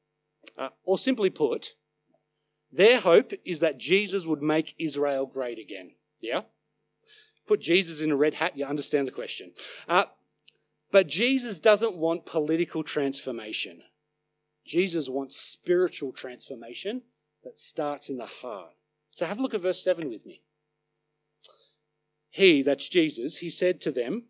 Uh, 0.56 0.70
or 0.84 0.98
simply 0.98 1.30
put, 1.30 1.74
Their 2.72 3.00
hope 3.00 3.32
is 3.44 3.60
that 3.60 3.78
Jesus 3.78 4.26
would 4.26 4.42
make 4.42 4.74
Israel 4.78 5.26
great 5.26 5.58
again. 5.58 5.92
Yeah? 6.20 6.42
Put 7.46 7.60
Jesus 7.60 8.00
in 8.00 8.10
a 8.10 8.16
red 8.16 8.34
hat, 8.34 8.56
you 8.56 8.64
understand 8.64 9.06
the 9.06 9.12
question. 9.12 9.52
Uh, 9.88 10.04
but 10.90 11.06
Jesus 11.06 11.58
doesn't 11.58 11.96
want 11.96 12.26
political 12.26 12.82
transformation. 12.82 13.82
Jesus 14.64 15.08
wants 15.08 15.40
spiritual 15.40 16.12
transformation 16.12 17.02
that 17.44 17.58
starts 17.58 18.10
in 18.10 18.18
the 18.18 18.26
heart. 18.26 18.72
So 19.12 19.26
have 19.26 19.38
a 19.38 19.42
look 19.42 19.54
at 19.54 19.62
verse 19.62 19.82
7 19.82 20.10
with 20.10 20.26
me. 20.26 20.42
He, 22.30 22.62
that's 22.62 22.88
Jesus, 22.88 23.38
he 23.38 23.50
said 23.50 23.80
to 23.80 23.90
them, 23.90 24.24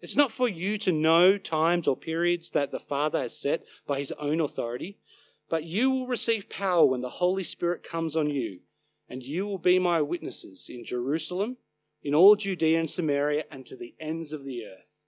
It's 0.00 0.16
not 0.16 0.32
for 0.32 0.48
you 0.48 0.76
to 0.78 0.92
know 0.92 1.38
times 1.38 1.86
or 1.86 1.96
periods 1.96 2.50
that 2.50 2.72
the 2.72 2.80
Father 2.80 3.20
has 3.20 3.40
set 3.40 3.62
by 3.86 3.98
his 4.00 4.12
own 4.12 4.40
authority, 4.40 4.98
but 5.48 5.64
you 5.64 5.90
will 5.90 6.06
receive 6.06 6.50
power 6.50 6.84
when 6.84 7.00
the 7.00 7.08
Holy 7.08 7.44
Spirit 7.44 7.82
comes 7.82 8.16
on 8.16 8.28
you, 8.28 8.60
and 9.12 9.22
you 9.22 9.46
will 9.46 9.58
be 9.58 9.78
my 9.78 10.00
witnesses 10.00 10.68
in 10.70 10.86
Jerusalem, 10.86 11.58
in 12.02 12.14
all 12.14 12.34
Judea 12.34 12.80
and 12.80 12.88
Samaria, 12.88 13.44
and 13.50 13.66
to 13.66 13.76
the 13.76 13.94
ends 14.00 14.32
of 14.32 14.46
the 14.46 14.64
earth. 14.64 15.04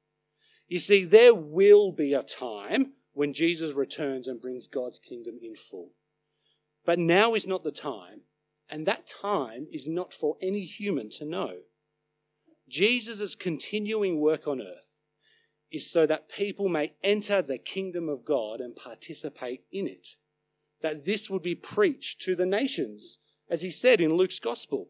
You 0.68 0.78
see, 0.78 1.06
there 1.06 1.32
will 1.32 1.90
be 1.90 2.12
a 2.12 2.22
time 2.22 2.92
when 3.14 3.32
Jesus 3.32 3.72
returns 3.72 4.28
and 4.28 4.42
brings 4.42 4.68
God's 4.68 4.98
kingdom 4.98 5.38
in 5.42 5.56
full. 5.56 5.92
But 6.84 6.98
now 6.98 7.32
is 7.32 7.46
not 7.46 7.64
the 7.64 7.72
time, 7.72 8.24
and 8.68 8.84
that 8.84 9.06
time 9.06 9.68
is 9.72 9.88
not 9.88 10.12
for 10.12 10.36
any 10.42 10.66
human 10.66 11.08
to 11.12 11.24
know. 11.24 11.60
Jesus' 12.68 13.34
continuing 13.34 14.20
work 14.20 14.46
on 14.46 14.60
earth 14.60 15.00
is 15.72 15.90
so 15.90 16.04
that 16.04 16.28
people 16.28 16.68
may 16.68 16.92
enter 17.02 17.40
the 17.40 17.56
kingdom 17.56 18.10
of 18.10 18.26
God 18.26 18.60
and 18.60 18.76
participate 18.76 19.62
in 19.72 19.86
it. 19.86 20.08
That 20.82 21.06
this 21.06 21.30
would 21.30 21.42
be 21.42 21.54
preached 21.54 22.20
to 22.20 22.36
the 22.36 22.44
nations, 22.44 23.16
as 23.48 23.62
he 23.62 23.70
said 23.70 24.00
in 24.00 24.14
Luke's 24.14 24.38
gospel. 24.38 24.88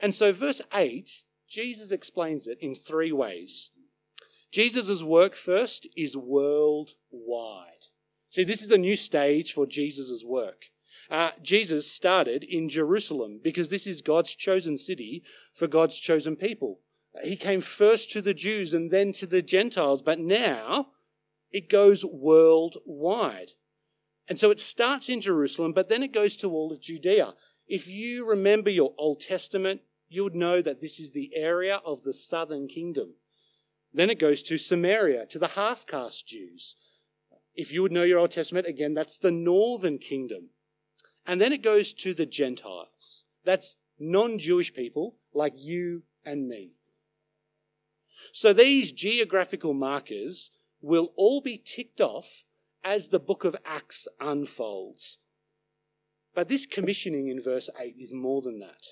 And 0.00 0.14
so, 0.14 0.32
verse 0.32 0.60
8, 0.72 1.24
Jesus 1.48 1.90
explains 1.90 2.46
it 2.46 2.58
in 2.60 2.74
three 2.74 3.12
ways. 3.12 3.70
Jesus' 4.50 5.02
work 5.02 5.34
first 5.34 5.86
is 5.96 6.16
worldwide. 6.16 7.88
See, 8.30 8.44
this 8.44 8.62
is 8.62 8.70
a 8.70 8.78
new 8.78 8.96
stage 8.96 9.52
for 9.52 9.66
Jesus' 9.66 10.24
work. 10.24 10.66
Uh, 11.10 11.30
Jesus 11.42 11.90
started 11.90 12.44
in 12.44 12.68
Jerusalem 12.68 13.40
because 13.42 13.68
this 13.68 13.86
is 13.86 14.02
God's 14.02 14.34
chosen 14.34 14.76
city 14.76 15.22
for 15.54 15.66
God's 15.66 15.98
chosen 15.98 16.36
people. 16.36 16.80
He 17.22 17.36
came 17.36 17.62
first 17.62 18.10
to 18.12 18.20
the 18.20 18.34
Jews 18.34 18.74
and 18.74 18.90
then 18.90 19.12
to 19.12 19.26
the 19.26 19.40
Gentiles, 19.42 20.02
but 20.02 20.18
now 20.18 20.88
it 21.50 21.70
goes 21.70 22.04
worldwide. 22.04 23.52
And 24.28 24.38
so 24.38 24.50
it 24.50 24.60
starts 24.60 25.08
in 25.08 25.22
Jerusalem, 25.22 25.72
but 25.72 25.88
then 25.88 26.02
it 26.02 26.12
goes 26.12 26.36
to 26.38 26.50
all 26.50 26.70
of 26.70 26.80
Judea. 26.80 27.34
If 27.68 27.86
you 27.86 28.26
remember 28.26 28.70
your 28.70 28.94
Old 28.96 29.20
Testament, 29.20 29.82
you 30.08 30.24
would 30.24 30.34
know 30.34 30.62
that 30.62 30.80
this 30.80 30.98
is 30.98 31.10
the 31.10 31.30
area 31.34 31.80
of 31.84 32.02
the 32.02 32.14
southern 32.14 32.66
kingdom. 32.66 33.14
Then 33.92 34.08
it 34.08 34.18
goes 34.18 34.42
to 34.44 34.56
Samaria, 34.56 35.26
to 35.26 35.38
the 35.38 35.48
half 35.48 35.86
caste 35.86 36.26
Jews. 36.26 36.76
If 37.54 37.72
you 37.72 37.82
would 37.82 37.92
know 37.92 38.04
your 38.04 38.20
Old 38.20 38.30
Testament, 38.30 38.66
again, 38.66 38.94
that's 38.94 39.18
the 39.18 39.30
northern 39.30 39.98
kingdom. 39.98 40.50
And 41.26 41.40
then 41.40 41.52
it 41.52 41.62
goes 41.62 41.92
to 41.94 42.14
the 42.14 42.26
Gentiles. 42.26 43.24
That's 43.44 43.76
non 43.98 44.38
Jewish 44.38 44.72
people 44.72 45.16
like 45.34 45.54
you 45.56 46.04
and 46.24 46.48
me. 46.48 46.72
So 48.32 48.52
these 48.52 48.92
geographical 48.92 49.74
markers 49.74 50.50
will 50.80 51.12
all 51.16 51.40
be 51.40 51.58
ticked 51.58 52.00
off 52.00 52.44
as 52.84 53.08
the 53.08 53.18
book 53.18 53.44
of 53.44 53.56
Acts 53.64 54.08
unfolds. 54.20 55.18
But 56.38 56.46
this 56.46 56.66
commissioning 56.66 57.26
in 57.26 57.42
verse 57.42 57.68
8 57.80 57.96
is 57.98 58.12
more 58.12 58.40
than 58.42 58.60
that. 58.60 58.84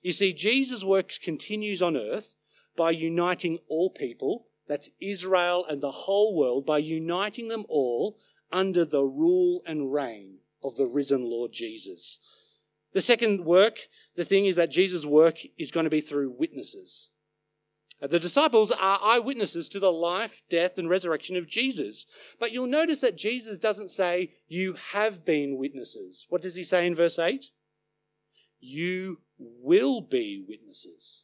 You 0.00 0.10
see, 0.10 0.32
Jesus' 0.32 0.82
work 0.82 1.12
continues 1.22 1.80
on 1.80 1.96
earth 1.96 2.34
by 2.76 2.90
uniting 2.90 3.60
all 3.68 3.88
people, 3.88 4.48
that's 4.66 4.90
Israel 5.00 5.64
and 5.64 5.80
the 5.80 5.92
whole 5.92 6.36
world, 6.36 6.66
by 6.66 6.78
uniting 6.78 7.46
them 7.46 7.66
all 7.68 8.18
under 8.50 8.84
the 8.84 9.04
rule 9.04 9.62
and 9.64 9.92
reign 9.92 10.38
of 10.60 10.74
the 10.74 10.88
risen 10.88 11.22
Lord 11.22 11.52
Jesus. 11.52 12.18
The 12.94 13.00
second 13.00 13.44
work, 13.44 13.86
the 14.16 14.24
thing 14.24 14.46
is 14.46 14.56
that 14.56 14.72
Jesus' 14.72 15.06
work 15.06 15.38
is 15.56 15.70
going 15.70 15.84
to 15.84 15.88
be 15.88 16.00
through 16.00 16.34
witnesses. 16.36 17.10
The 18.08 18.18
disciples 18.18 18.72
are 18.72 18.98
eyewitnesses 19.00 19.68
to 19.68 19.78
the 19.78 19.92
life, 19.92 20.42
death, 20.50 20.76
and 20.76 20.90
resurrection 20.90 21.36
of 21.36 21.46
Jesus. 21.46 22.04
But 22.40 22.50
you'll 22.50 22.66
notice 22.66 23.00
that 23.00 23.16
Jesus 23.16 23.60
doesn't 23.60 23.90
say, 23.90 24.32
You 24.48 24.74
have 24.92 25.24
been 25.24 25.56
witnesses. 25.56 26.26
What 26.28 26.42
does 26.42 26.56
he 26.56 26.64
say 26.64 26.84
in 26.84 26.96
verse 26.96 27.16
8? 27.16 27.46
You 28.58 29.20
will 29.38 30.00
be 30.00 30.44
witnesses. 30.46 31.22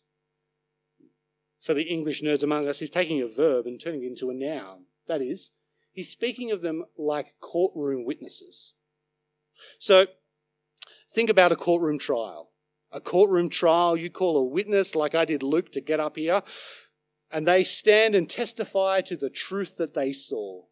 For 1.60 1.74
the 1.74 1.82
English 1.82 2.22
nerds 2.22 2.44
among 2.44 2.68
us, 2.68 2.78
he's 2.78 2.90
taking 2.90 3.20
a 3.20 3.26
verb 3.26 3.66
and 3.66 3.80
turning 3.80 4.04
it 4.04 4.06
into 4.06 4.30
a 4.30 4.34
noun. 4.34 4.84
That 5.08 5.20
is, 5.20 5.50
he's 5.92 6.08
speaking 6.08 6.52
of 6.52 6.60
them 6.60 6.84
like 6.96 7.34
courtroom 7.40 8.04
witnesses. 8.04 8.74
So 9.80 10.06
think 11.10 11.28
about 11.28 11.50
a 11.50 11.56
courtroom 11.56 11.98
trial. 11.98 12.50
A 12.98 13.00
courtroom 13.00 13.48
trial, 13.48 13.96
you 13.96 14.10
call 14.10 14.36
a 14.36 14.42
witness 14.42 14.96
like 14.96 15.14
I 15.14 15.24
did 15.24 15.44
Luke 15.44 15.70
to 15.70 15.80
get 15.80 16.00
up 16.00 16.16
here, 16.16 16.42
and 17.30 17.46
they 17.46 17.62
stand 17.62 18.16
and 18.16 18.28
testify 18.28 19.02
to 19.02 19.16
the 19.16 19.30
truth 19.30 19.76
that 19.76 19.94
they 19.94 20.12
saw. 20.12 20.64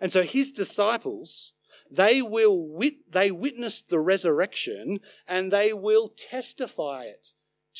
And 0.00 0.10
so 0.10 0.22
his 0.22 0.50
disciples, 0.50 1.52
they 1.90 2.22
will 2.22 2.58
wit- 2.58 3.12
they 3.12 3.30
witnessed 3.30 3.90
the 3.90 4.00
resurrection 4.00 5.00
and 5.26 5.52
they 5.52 5.74
will 5.74 6.08
testify 6.08 7.04
it 7.04 7.34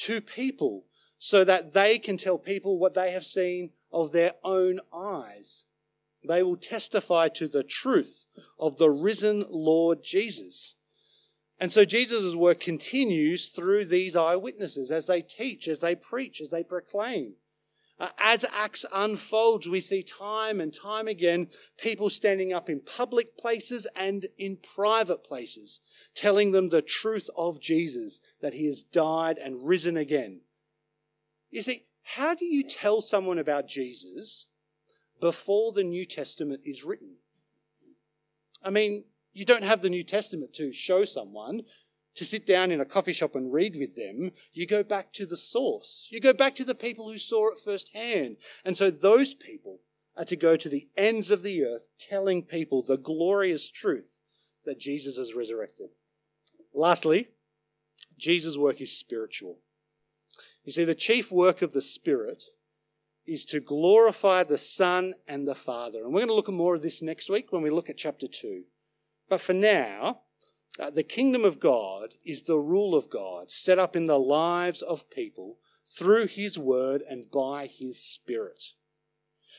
to 0.04 0.20
people 0.20 0.84
so 1.18 1.42
that 1.42 1.72
they 1.72 1.98
can 1.98 2.18
tell 2.18 2.36
people 2.36 2.78
what 2.78 2.92
they 2.92 3.12
have 3.12 3.24
seen 3.24 3.70
of 3.90 4.12
their 4.12 4.34
own 4.44 4.80
eyes. 4.92 5.64
They 6.28 6.42
will 6.42 6.58
testify 6.58 7.28
to 7.28 7.48
the 7.48 7.62
truth 7.62 8.26
of 8.58 8.76
the 8.76 8.90
risen 8.90 9.46
Lord 9.48 10.04
Jesus. 10.04 10.74
And 11.60 11.72
so 11.72 11.84
Jesus' 11.84 12.34
work 12.34 12.60
continues 12.60 13.48
through 13.48 13.86
these 13.86 14.14
eyewitnesses 14.14 14.90
as 14.90 15.06
they 15.06 15.22
teach, 15.22 15.66
as 15.66 15.80
they 15.80 15.94
preach, 15.94 16.40
as 16.40 16.50
they 16.50 16.62
proclaim. 16.62 17.34
Uh, 18.00 18.10
as 18.16 18.44
Acts 18.52 18.86
unfolds, 18.92 19.68
we 19.68 19.80
see 19.80 20.04
time 20.04 20.60
and 20.60 20.72
time 20.72 21.08
again 21.08 21.48
people 21.76 22.08
standing 22.08 22.52
up 22.52 22.70
in 22.70 22.80
public 22.80 23.36
places 23.36 23.88
and 23.96 24.26
in 24.38 24.56
private 24.56 25.24
places, 25.24 25.80
telling 26.14 26.52
them 26.52 26.68
the 26.68 26.82
truth 26.82 27.28
of 27.36 27.60
Jesus, 27.60 28.20
that 28.40 28.54
he 28.54 28.66
has 28.66 28.84
died 28.84 29.36
and 29.36 29.66
risen 29.66 29.96
again. 29.96 30.42
You 31.50 31.62
see, 31.62 31.86
how 32.02 32.34
do 32.34 32.44
you 32.44 32.62
tell 32.62 33.00
someone 33.00 33.38
about 33.38 33.66
Jesus 33.66 34.46
before 35.20 35.72
the 35.72 35.82
New 35.82 36.04
Testament 36.04 36.60
is 36.64 36.84
written? 36.84 37.16
I 38.62 38.70
mean, 38.70 39.04
you 39.38 39.44
don't 39.44 39.62
have 39.62 39.82
the 39.82 39.88
New 39.88 40.02
Testament 40.02 40.52
to 40.54 40.72
show 40.72 41.04
someone 41.04 41.60
to 42.16 42.24
sit 42.24 42.44
down 42.44 42.72
in 42.72 42.80
a 42.80 42.84
coffee 42.84 43.12
shop 43.12 43.36
and 43.36 43.52
read 43.52 43.76
with 43.76 43.94
them. 43.94 44.32
You 44.52 44.66
go 44.66 44.82
back 44.82 45.12
to 45.12 45.26
the 45.26 45.36
source. 45.36 46.08
You 46.10 46.20
go 46.20 46.32
back 46.32 46.56
to 46.56 46.64
the 46.64 46.74
people 46.74 47.08
who 47.08 47.18
saw 47.18 47.52
it 47.52 47.58
firsthand. 47.64 48.38
And 48.64 48.76
so 48.76 48.90
those 48.90 49.34
people 49.34 49.78
are 50.16 50.24
to 50.24 50.34
go 50.34 50.56
to 50.56 50.68
the 50.68 50.88
ends 50.96 51.30
of 51.30 51.44
the 51.44 51.64
earth 51.64 51.86
telling 52.00 52.42
people 52.42 52.82
the 52.82 52.96
glorious 52.96 53.70
truth 53.70 54.22
that 54.64 54.80
Jesus 54.80 55.18
has 55.18 55.36
resurrected. 55.36 55.90
Lastly, 56.74 57.28
Jesus' 58.18 58.56
work 58.56 58.80
is 58.80 58.90
spiritual. 58.90 59.60
You 60.64 60.72
see, 60.72 60.84
the 60.84 60.96
chief 60.96 61.30
work 61.30 61.62
of 61.62 61.72
the 61.72 61.80
Spirit 61.80 62.42
is 63.24 63.44
to 63.44 63.60
glorify 63.60 64.42
the 64.42 64.58
Son 64.58 65.14
and 65.28 65.46
the 65.46 65.54
Father. 65.54 66.02
And 66.02 66.12
we're 66.12 66.22
going 66.22 66.28
to 66.28 66.34
look 66.34 66.48
at 66.48 66.54
more 66.56 66.74
of 66.74 66.82
this 66.82 67.02
next 67.02 67.30
week 67.30 67.52
when 67.52 67.62
we 67.62 67.70
look 67.70 67.88
at 67.88 67.96
chapter 67.96 68.26
2. 68.26 68.64
But 69.28 69.40
for 69.40 69.52
now, 69.52 70.20
uh, 70.78 70.90
the 70.90 71.02
kingdom 71.02 71.44
of 71.44 71.60
God 71.60 72.14
is 72.24 72.42
the 72.42 72.56
rule 72.56 72.94
of 72.94 73.10
God 73.10 73.50
set 73.50 73.78
up 73.78 73.96
in 73.96 74.06
the 74.06 74.18
lives 74.18 74.80
of 74.82 75.10
people 75.10 75.58
through 75.86 76.28
His 76.28 76.58
Word 76.58 77.02
and 77.08 77.30
by 77.30 77.66
His 77.66 78.00
Spirit. 78.02 78.62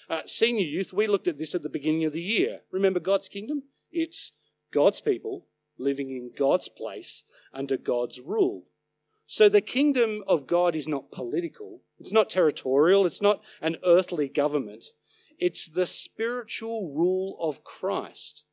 Uh, 0.10 0.22
senior 0.26 0.66
youth, 0.66 0.92
we 0.94 1.08
looked 1.08 1.28
at 1.28 1.38
this 1.38 1.54
at 1.54 1.62
the 1.62 1.70
beginning 1.70 2.06
of 2.06 2.14
the 2.14 2.22
year. 2.22 2.62
Remember 2.72 3.00
God's 3.00 3.28
kingdom? 3.28 3.64
It's 3.92 4.32
God's 4.72 5.02
people 5.02 5.46
living 5.78 6.10
in 6.10 6.32
God's 6.38 6.68
place 6.68 7.24
under 7.54 7.78
God's 7.78 8.20
rule. 8.20 8.66
So 9.26 9.48
the 9.48 9.62
kingdom 9.62 10.24
of 10.28 10.48
God 10.48 10.76
is 10.76 10.88
not 10.88 11.12
political, 11.12 11.82
it's 12.00 12.12
not 12.12 12.30
territorial, 12.30 13.06
it's 13.06 13.22
not 13.22 13.42
an 13.62 13.78
earthly 13.86 14.28
government. 14.28 14.86
It's 15.38 15.68
the 15.68 15.86
spiritual 15.86 16.94
rule 16.96 17.38
of 17.40 17.64
Christ, 17.64 18.44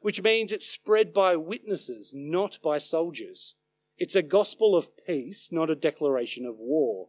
which 0.00 0.22
means 0.22 0.52
it's 0.52 0.66
spread 0.66 1.12
by 1.12 1.36
witnesses, 1.36 2.12
not 2.14 2.58
by 2.62 2.78
soldiers. 2.78 3.54
It's 3.96 4.14
a 4.14 4.22
gospel 4.22 4.76
of 4.76 4.96
peace, 5.06 5.48
not 5.50 5.70
a 5.70 5.76
declaration 5.76 6.46
of 6.46 6.56
war. 6.58 7.08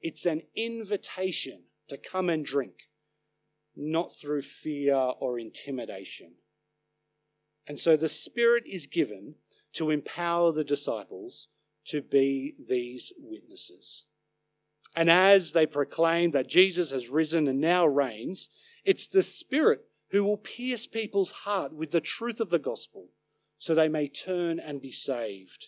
It's 0.00 0.26
an 0.26 0.42
invitation 0.54 1.64
to 1.88 1.96
come 1.96 2.28
and 2.28 2.44
drink, 2.44 2.88
not 3.76 4.12
through 4.12 4.42
fear 4.42 4.94
or 4.94 5.38
intimidation. 5.38 6.34
And 7.66 7.78
so 7.78 7.96
the 7.96 8.08
Spirit 8.08 8.64
is 8.66 8.86
given 8.86 9.36
to 9.74 9.90
empower 9.90 10.52
the 10.52 10.64
disciples 10.64 11.48
to 11.86 12.02
be 12.02 12.54
these 12.68 13.12
witnesses. 13.18 14.06
And 14.94 15.10
as 15.10 15.52
they 15.52 15.66
proclaim 15.66 16.30
that 16.30 16.48
Jesus 16.48 16.90
has 16.90 17.08
risen 17.08 17.46
and 17.46 17.60
now 17.60 17.86
reigns, 17.86 18.48
it's 18.84 19.06
the 19.06 19.22
Spirit 19.22 19.84
who 20.10 20.24
will 20.24 20.36
pierce 20.36 20.86
people's 20.86 21.30
heart 21.30 21.72
with 21.72 21.90
the 21.90 22.00
truth 22.00 22.40
of 22.40 22.50
the 22.50 22.58
gospel 22.58 23.08
so 23.58 23.74
they 23.74 23.88
may 23.88 24.08
turn 24.08 24.58
and 24.58 24.80
be 24.80 24.92
saved. 24.92 25.66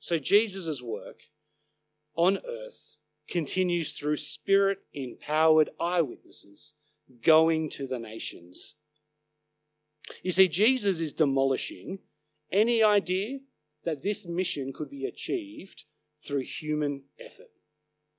So 0.00 0.18
Jesus' 0.18 0.82
work 0.82 1.22
on 2.14 2.38
earth 2.38 2.96
continues 3.28 3.92
through 3.92 4.16
spirit 4.16 4.78
empowered 4.94 5.70
eyewitnesses 5.80 6.74
going 7.22 7.68
to 7.70 7.86
the 7.86 7.98
nations. 7.98 8.76
You 10.22 10.32
see, 10.32 10.48
Jesus 10.48 11.00
is 11.00 11.12
demolishing 11.12 11.98
any 12.50 12.82
idea 12.82 13.40
that 13.84 14.02
this 14.02 14.26
mission 14.26 14.72
could 14.72 14.90
be 14.90 15.04
achieved 15.04 15.84
through 16.18 16.42
human 16.42 17.02
effort. 17.18 17.50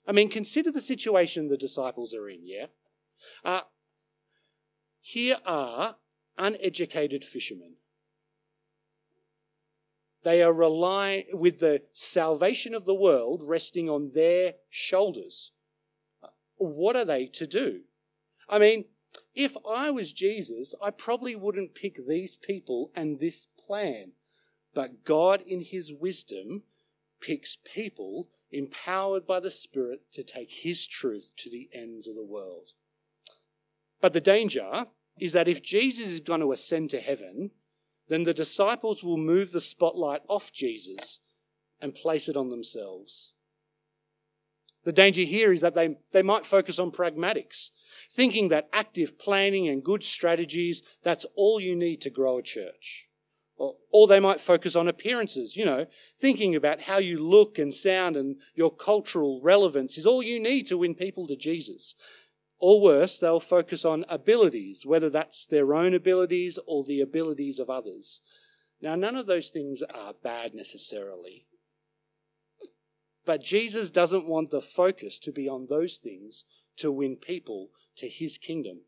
I 0.07 0.11
mean, 0.11 0.29
consider 0.29 0.71
the 0.71 0.81
situation 0.81 1.47
the 1.47 1.57
disciples 1.57 2.13
are 2.13 2.29
in, 2.29 2.41
yeah? 2.43 2.67
Uh, 3.43 3.61
here 5.01 5.37
are 5.45 5.97
uneducated 6.37 7.23
fishermen. 7.23 7.75
They 10.23 10.41
are 10.41 10.53
relying, 10.53 11.25
with 11.33 11.59
the 11.59 11.83
salvation 11.93 12.73
of 12.73 12.85
the 12.85 12.93
world 12.93 13.41
resting 13.45 13.89
on 13.89 14.11
their 14.13 14.55
shoulders. 14.69 15.51
What 16.57 16.95
are 16.95 17.05
they 17.05 17.25
to 17.27 17.47
do? 17.47 17.81
I 18.49 18.59
mean, 18.59 18.85
if 19.33 19.55
I 19.67 19.91
was 19.91 20.11
Jesus, 20.11 20.75
I 20.83 20.91
probably 20.91 21.35
wouldn't 21.35 21.75
pick 21.75 21.95
these 22.05 22.35
people 22.35 22.91
and 22.95 23.19
this 23.19 23.47
plan. 23.65 24.11
But 24.73 25.05
God, 25.05 25.41
in 25.41 25.61
his 25.61 25.93
wisdom, 25.93 26.63
picks 27.21 27.57
people 27.73 28.27
empowered 28.51 29.25
by 29.25 29.39
the 29.39 29.51
Spirit 29.51 30.01
to 30.13 30.23
take 30.23 30.51
his 30.51 30.85
truth 30.85 31.33
to 31.37 31.49
the 31.49 31.69
ends 31.73 32.07
of 32.07 32.15
the 32.15 32.25
world. 32.25 32.71
But 34.01 34.13
the 34.13 34.21
danger 34.21 34.85
is 35.19 35.33
that 35.33 35.47
if 35.47 35.61
Jesus 35.61 36.07
is 36.07 36.19
going 36.19 36.39
to 36.41 36.51
ascend 36.51 36.89
to 36.91 36.99
heaven, 36.99 37.51
then 38.07 38.23
the 38.23 38.33
disciples 38.33 39.03
will 39.03 39.17
move 39.17 39.51
the 39.51 39.61
spotlight 39.61 40.21
off 40.27 40.51
Jesus 40.51 41.19
and 41.81 41.95
place 41.95 42.27
it 42.27 42.35
on 42.35 42.49
themselves. 42.49 43.33
The 44.83 44.91
danger 44.91 45.21
here 45.21 45.51
is 45.51 45.61
that 45.61 45.75
they, 45.75 45.97
they 46.11 46.23
might 46.23 46.45
focus 46.45 46.79
on 46.79 46.91
pragmatics, 46.91 47.69
thinking 48.11 48.47
that 48.47 48.69
active 48.73 49.19
planning 49.19 49.67
and 49.67 49.83
good 49.83 50.03
strategies, 50.03 50.81
that's 51.03 51.25
all 51.35 51.59
you 51.59 51.75
need 51.75 52.01
to 52.01 52.09
grow 52.09 52.37
a 52.37 52.43
church. 52.43 53.09
Or, 53.57 53.75
or 53.91 54.07
they 54.07 54.21
might 54.21 54.39
focus 54.39 54.75
on 54.77 54.87
appearances, 54.87 55.57
you 55.57 55.65
know, 55.65 55.85
thinking 56.17 56.55
about 56.55 56.81
how 56.81 56.97
you 56.97 57.21
look 57.21 57.59
and 57.59 57.73
sound 57.73 58.15
and 58.15 58.37
your 58.55 58.73
cultural 58.73 59.41
relevance 59.43 59.97
is 59.97 60.05
all 60.05 60.23
you 60.23 60.39
need 60.39 60.65
to 60.67 60.77
win 60.77 60.95
people 60.95 61.27
to 61.27 61.35
Jesus. 61.35 61.93
Or 62.59 62.81
worse, 62.81 63.17
they'll 63.17 63.39
focus 63.39 63.85
on 63.85 64.05
abilities, 64.09 64.85
whether 64.85 65.09
that's 65.09 65.45
their 65.45 65.73
own 65.73 65.93
abilities 65.93 66.59
or 66.67 66.83
the 66.83 66.99
abilities 66.99 67.57
of 67.57 67.69
others. 67.69 68.21
Now, 68.81 68.95
none 68.95 69.15
of 69.15 69.25
those 69.25 69.49
things 69.49 69.81
are 69.93 70.13
bad 70.13 70.53
necessarily. 70.53 71.45
But 73.25 73.43
Jesus 73.43 73.89
doesn't 73.89 74.27
want 74.27 74.49
the 74.49 74.61
focus 74.61 75.19
to 75.19 75.31
be 75.31 75.47
on 75.47 75.67
those 75.69 75.97
things 75.97 76.45
to 76.77 76.91
win 76.91 77.15
people 77.15 77.69
to 77.97 78.07
his 78.07 78.37
kingdom. 78.37 78.81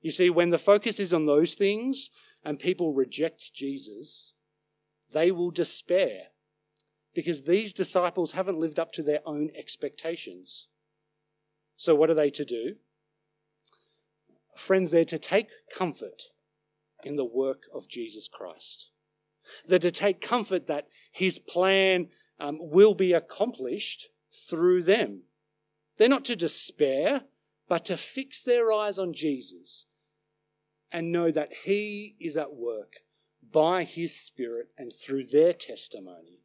You 0.00 0.10
see, 0.10 0.30
when 0.30 0.50
the 0.50 0.58
focus 0.58 1.00
is 1.00 1.12
on 1.12 1.26
those 1.26 1.54
things 1.54 2.10
and 2.44 2.58
people 2.58 2.94
reject 2.94 3.52
Jesus, 3.52 4.34
they 5.12 5.30
will 5.30 5.50
despair 5.50 6.28
because 7.14 7.42
these 7.42 7.72
disciples 7.72 8.32
haven't 8.32 8.58
lived 8.58 8.78
up 8.78 8.92
to 8.92 9.02
their 9.02 9.20
own 9.26 9.50
expectations. 9.56 10.68
So, 11.76 11.94
what 11.94 12.10
are 12.10 12.14
they 12.14 12.30
to 12.30 12.44
do? 12.44 12.76
Friends, 14.56 14.90
they're 14.90 15.04
to 15.04 15.18
take 15.18 15.50
comfort 15.76 16.22
in 17.04 17.16
the 17.16 17.24
work 17.24 17.64
of 17.74 17.88
Jesus 17.88 18.28
Christ. 18.28 18.90
They're 19.66 19.78
to 19.78 19.90
take 19.90 20.20
comfort 20.20 20.66
that 20.66 20.88
his 21.12 21.38
plan 21.38 22.08
um, 22.40 22.58
will 22.60 22.94
be 22.94 23.12
accomplished 23.12 24.08
through 24.32 24.82
them. 24.82 25.22
They're 25.96 26.08
not 26.08 26.24
to 26.26 26.36
despair, 26.36 27.22
but 27.68 27.84
to 27.86 27.96
fix 27.96 28.42
their 28.42 28.72
eyes 28.72 28.98
on 28.98 29.12
Jesus 29.12 29.86
and 30.92 31.12
know 31.12 31.30
that 31.30 31.52
he 31.64 32.16
is 32.20 32.36
at 32.36 32.54
work 32.54 32.96
by 33.52 33.84
his 33.84 34.14
Spirit 34.14 34.68
and 34.76 34.92
through 34.92 35.24
their 35.24 35.52
testimony. 35.52 36.40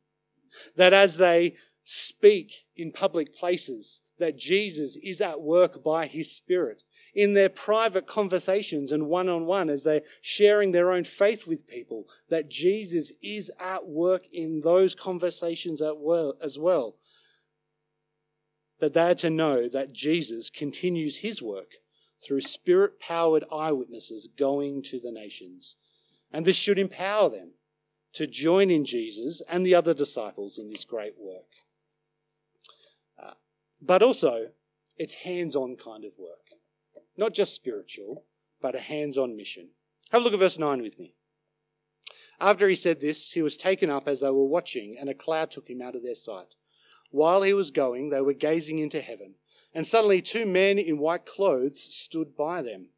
That 0.76 0.94
as 0.94 1.17
they 1.17 1.56
speak 1.84 2.65
in 2.76 2.91
public 2.91 3.36
places, 3.36 4.02
that 4.22 4.38
Jesus 4.38 4.96
is 5.04 5.20
at 5.20 5.42
work 5.42 5.84
by 5.84 6.08
his 6.08 6.32
Spirit. 6.32 6.84
In 7.14 7.34
their 7.34 7.50
private 7.50 8.08
conversations 8.08 8.92
and 8.92 9.08
one 9.08 9.28
on 9.28 9.46
one, 9.46 9.70
as 9.70 9.84
they're 9.84 10.04
sharing 10.22 10.72
their 10.72 10.92
own 10.92 11.04
faith 11.04 11.46
with 11.46 11.68
people, 11.68 12.06
that 12.30 12.50
Jesus 12.50 13.12
is 13.22 13.52
at 13.60 13.86
work 13.88 14.24
in 14.32 14.62
those 14.62 14.96
conversations 14.96 15.82
as 15.82 16.58
well. 16.58 16.96
That 18.80 18.94
they 18.94 19.12
are 19.12 19.16
to 19.16 19.30
know 19.30 19.68
that 19.68 19.92
Jesus 19.92 20.50
continues 20.50 21.18
his 21.18 21.42
work 21.42 21.72
through 22.26 22.42
spirit 22.42 23.00
powered 23.00 23.44
eyewitnesses 23.52 24.30
going 24.38 24.84
to 24.84 25.00
the 25.00 25.12
nations. 25.12 25.76
And 26.32 26.46
this 26.46 26.56
should 26.56 26.80
empower 26.80 27.30
them 27.30 27.54
to 28.14 28.28
join 28.28 28.70
in 28.70 28.86
Jesus 28.86 29.42
and 29.50 29.66
the 29.66 29.76
other 29.76 29.94
disciples 29.94 30.58
in 30.58 30.70
this 30.70 30.86
great 30.86 31.16
work. 31.20 31.48
But 33.82 34.04
also, 34.04 34.50
it's 34.98 35.15
hands 35.15 35.56
on 35.56 35.76
kind 35.76 36.06
of 36.06 36.20
work. 36.20 36.52
Not 37.17 37.34
just 37.34 37.56
spiritual, 37.56 38.26
but 38.62 38.76
a 38.76 38.80
hands 38.80 39.17
on 39.17 39.36
mission. 39.36 39.70
Have 40.12 40.22
a 40.22 40.24
look 40.24 40.34
at 40.34 40.39
verse 40.39 40.60
9 40.60 40.82
with 40.82 41.00
me. 41.00 41.15
After 42.39 42.70
he 42.70 42.76
said 42.76 43.02
this, 43.02 43.32
he 43.32 43.41
was 43.41 43.58
taken 43.58 43.89
up 43.89 44.08
as 44.08 44.20
they 44.20 44.30
were 44.30 44.46
watching, 44.46 44.98
and 45.00 45.10
a 45.10 45.15
cloud 45.15 45.52
took 45.52 45.70
him 45.70 45.82
out 45.82 45.96
of 45.96 46.04
their 46.04 46.15
sight. 46.15 46.56
While 47.10 47.41
he 47.41 47.54
was 47.54 47.72
going, 47.72 48.10
they 48.10 48.22
were 48.22 48.34
gazing 48.34 48.80
into 48.80 49.02
heaven, 49.02 49.36
and 49.74 49.86
suddenly 49.86 50.22
two 50.22 50.46
men 50.46 50.78
in 50.78 50.98
white 51.00 51.26
clothes 51.26 51.82
stood 51.82 52.36
by 52.36 52.62
them. 52.62 52.89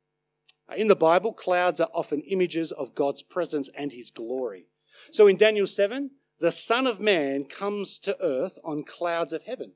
In 0.75 0.87
the 0.87 0.95
Bible, 0.95 1.33
clouds 1.33 1.79
are 1.79 1.89
often 1.93 2.21
images 2.21 2.71
of 2.71 2.95
God's 2.95 3.21
presence 3.21 3.69
and 3.77 3.91
his 3.91 4.09
glory. 4.09 4.67
So 5.11 5.27
in 5.27 5.37
Daniel 5.37 5.67
7, 5.67 6.11
the 6.39 6.51
Son 6.51 6.87
of 6.87 6.99
Man 6.99 7.45
comes 7.45 7.99
to 7.99 8.17
earth 8.21 8.57
on 8.63 8.83
clouds 8.83 9.33
of 9.33 9.43
heaven 9.43 9.73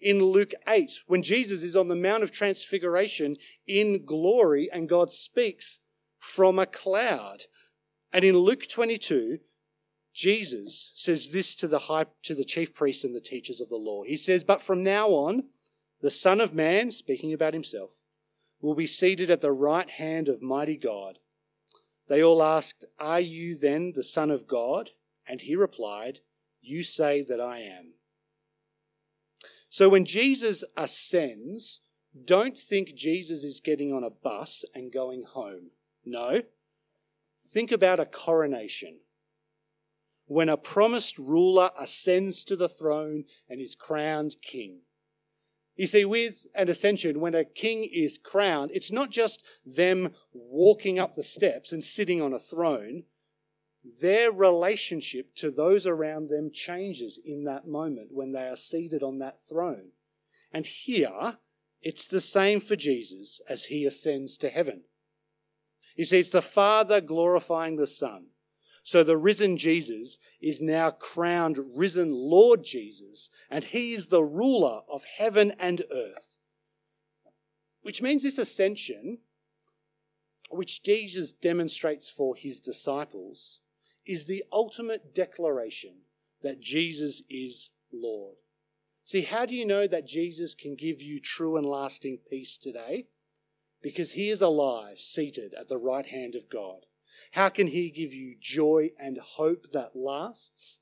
in 0.00 0.22
Luke 0.22 0.52
8 0.68 0.90
when 1.06 1.22
Jesus 1.22 1.62
is 1.62 1.76
on 1.76 1.88
the 1.88 1.94
Mount 1.94 2.22
of 2.22 2.32
Transfiguration 2.32 3.36
in 3.66 4.04
glory 4.04 4.68
and 4.70 4.88
God 4.88 5.10
speaks 5.10 5.80
from 6.18 6.58
a 6.58 6.66
cloud. 6.66 7.44
And 8.12 8.24
in 8.24 8.38
Luke 8.38 8.68
22, 8.68 9.40
Jesus 10.12 10.92
says 10.94 11.30
this 11.30 11.54
to 11.56 11.68
the 11.68 11.80
high, 11.80 12.06
to 12.22 12.34
the 12.34 12.44
chief 12.44 12.72
priests 12.72 13.04
and 13.04 13.14
the 13.14 13.20
teachers 13.20 13.60
of 13.60 13.68
the 13.68 13.76
law. 13.76 14.02
He 14.04 14.16
says, 14.16 14.44
"But 14.44 14.62
from 14.62 14.82
now 14.82 15.10
on, 15.10 15.50
the 16.00 16.10
Son 16.10 16.40
of 16.40 16.54
Man, 16.54 16.90
speaking 16.90 17.32
about 17.32 17.52
himself, 17.52 18.02
will 18.60 18.74
be 18.74 18.86
seated 18.86 19.30
at 19.30 19.42
the 19.42 19.52
right 19.52 19.90
hand 19.90 20.28
of 20.28 20.40
mighty 20.40 20.76
God." 20.76 21.18
They 22.08 22.22
all 22.22 22.42
asked, 22.42 22.86
"Are 22.98 23.20
you 23.20 23.54
then 23.54 23.92
the 23.92 24.04
Son 24.04 24.30
of 24.30 24.46
God?" 24.46 24.92
And 25.26 25.42
he 25.42 25.54
replied, 25.54 26.20
"You 26.62 26.82
say 26.82 27.20
that 27.22 27.40
I 27.40 27.60
am." 27.60 27.95
So 29.76 29.90
when 29.90 30.06
Jesus 30.06 30.64
ascends, 30.74 31.82
don't 32.24 32.58
think 32.58 32.94
Jesus 32.94 33.44
is 33.44 33.60
getting 33.60 33.92
on 33.92 34.02
a 34.02 34.08
bus 34.08 34.64
and 34.74 34.90
going 34.90 35.24
home. 35.24 35.72
No. 36.02 36.40
Think 37.38 37.70
about 37.70 38.00
a 38.00 38.06
coronation. 38.06 39.00
When 40.24 40.48
a 40.48 40.56
promised 40.56 41.18
ruler 41.18 41.72
ascends 41.78 42.42
to 42.44 42.56
the 42.56 42.70
throne 42.70 43.24
and 43.50 43.60
is 43.60 43.74
crowned 43.74 44.36
king. 44.40 44.78
You 45.74 45.86
see, 45.86 46.06
with 46.06 46.46
an 46.54 46.70
ascension, 46.70 47.20
when 47.20 47.34
a 47.34 47.44
king 47.44 47.86
is 47.92 48.16
crowned, 48.16 48.70
it's 48.72 48.90
not 48.90 49.10
just 49.10 49.44
them 49.66 50.14
walking 50.32 50.98
up 50.98 51.12
the 51.12 51.22
steps 51.22 51.70
and 51.70 51.84
sitting 51.84 52.22
on 52.22 52.32
a 52.32 52.38
throne 52.38 53.02
their 54.00 54.32
relationship 54.32 55.34
to 55.36 55.50
those 55.50 55.86
around 55.86 56.28
them 56.28 56.50
changes 56.52 57.20
in 57.24 57.44
that 57.44 57.66
moment 57.66 58.08
when 58.12 58.32
they 58.32 58.48
are 58.48 58.56
seated 58.56 59.02
on 59.02 59.18
that 59.18 59.40
throne. 59.48 59.90
And 60.52 60.66
here, 60.66 61.38
it's 61.82 62.06
the 62.06 62.20
same 62.20 62.60
for 62.60 62.76
Jesus 62.76 63.40
as 63.48 63.66
he 63.66 63.84
ascends 63.84 64.36
to 64.38 64.50
heaven. 64.50 64.84
You 65.96 66.04
see, 66.04 66.18
it's 66.18 66.30
the 66.30 66.42
Father 66.42 67.00
glorifying 67.00 67.76
the 67.76 67.86
Son. 67.86 68.26
So 68.82 69.02
the 69.02 69.16
risen 69.16 69.56
Jesus 69.56 70.18
is 70.40 70.62
now 70.62 70.90
crowned 70.90 71.58
risen 71.74 72.12
Lord 72.12 72.62
Jesus, 72.62 73.30
and 73.50 73.64
he 73.64 73.94
is 73.94 74.08
the 74.08 74.22
ruler 74.22 74.82
of 74.88 75.04
heaven 75.04 75.52
and 75.58 75.82
earth. 75.92 76.38
Which 77.82 78.00
means 78.00 78.22
this 78.22 78.38
ascension, 78.38 79.18
which 80.50 80.82
Jesus 80.84 81.32
demonstrates 81.32 82.08
for 82.08 82.36
his 82.36 82.60
disciples, 82.60 83.60
is 84.06 84.26
the 84.26 84.44
ultimate 84.52 85.14
declaration 85.14 86.02
that 86.42 86.60
Jesus 86.60 87.22
is 87.28 87.70
Lord. 87.92 88.36
See, 89.04 89.22
how 89.22 89.46
do 89.46 89.54
you 89.54 89.64
know 89.64 89.86
that 89.86 90.06
Jesus 90.06 90.54
can 90.54 90.74
give 90.74 91.00
you 91.00 91.20
true 91.20 91.56
and 91.56 91.66
lasting 91.66 92.18
peace 92.28 92.58
today? 92.58 93.06
Because 93.82 94.12
he 94.12 94.30
is 94.30 94.42
alive, 94.42 94.98
seated 94.98 95.54
at 95.54 95.68
the 95.68 95.78
right 95.78 96.06
hand 96.06 96.34
of 96.34 96.48
God. 96.50 96.86
How 97.32 97.48
can 97.48 97.68
he 97.68 97.90
give 97.90 98.12
you 98.12 98.34
joy 98.40 98.90
and 98.98 99.18
hope 99.18 99.70
that 99.72 99.94
lasts? 99.94 100.80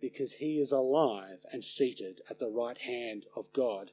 Because 0.00 0.34
he 0.34 0.58
is 0.58 0.72
alive 0.72 1.38
and 1.52 1.64
seated 1.64 2.20
at 2.28 2.38
the 2.38 2.50
right 2.50 2.78
hand 2.78 3.24
of 3.34 3.52
God. 3.54 3.92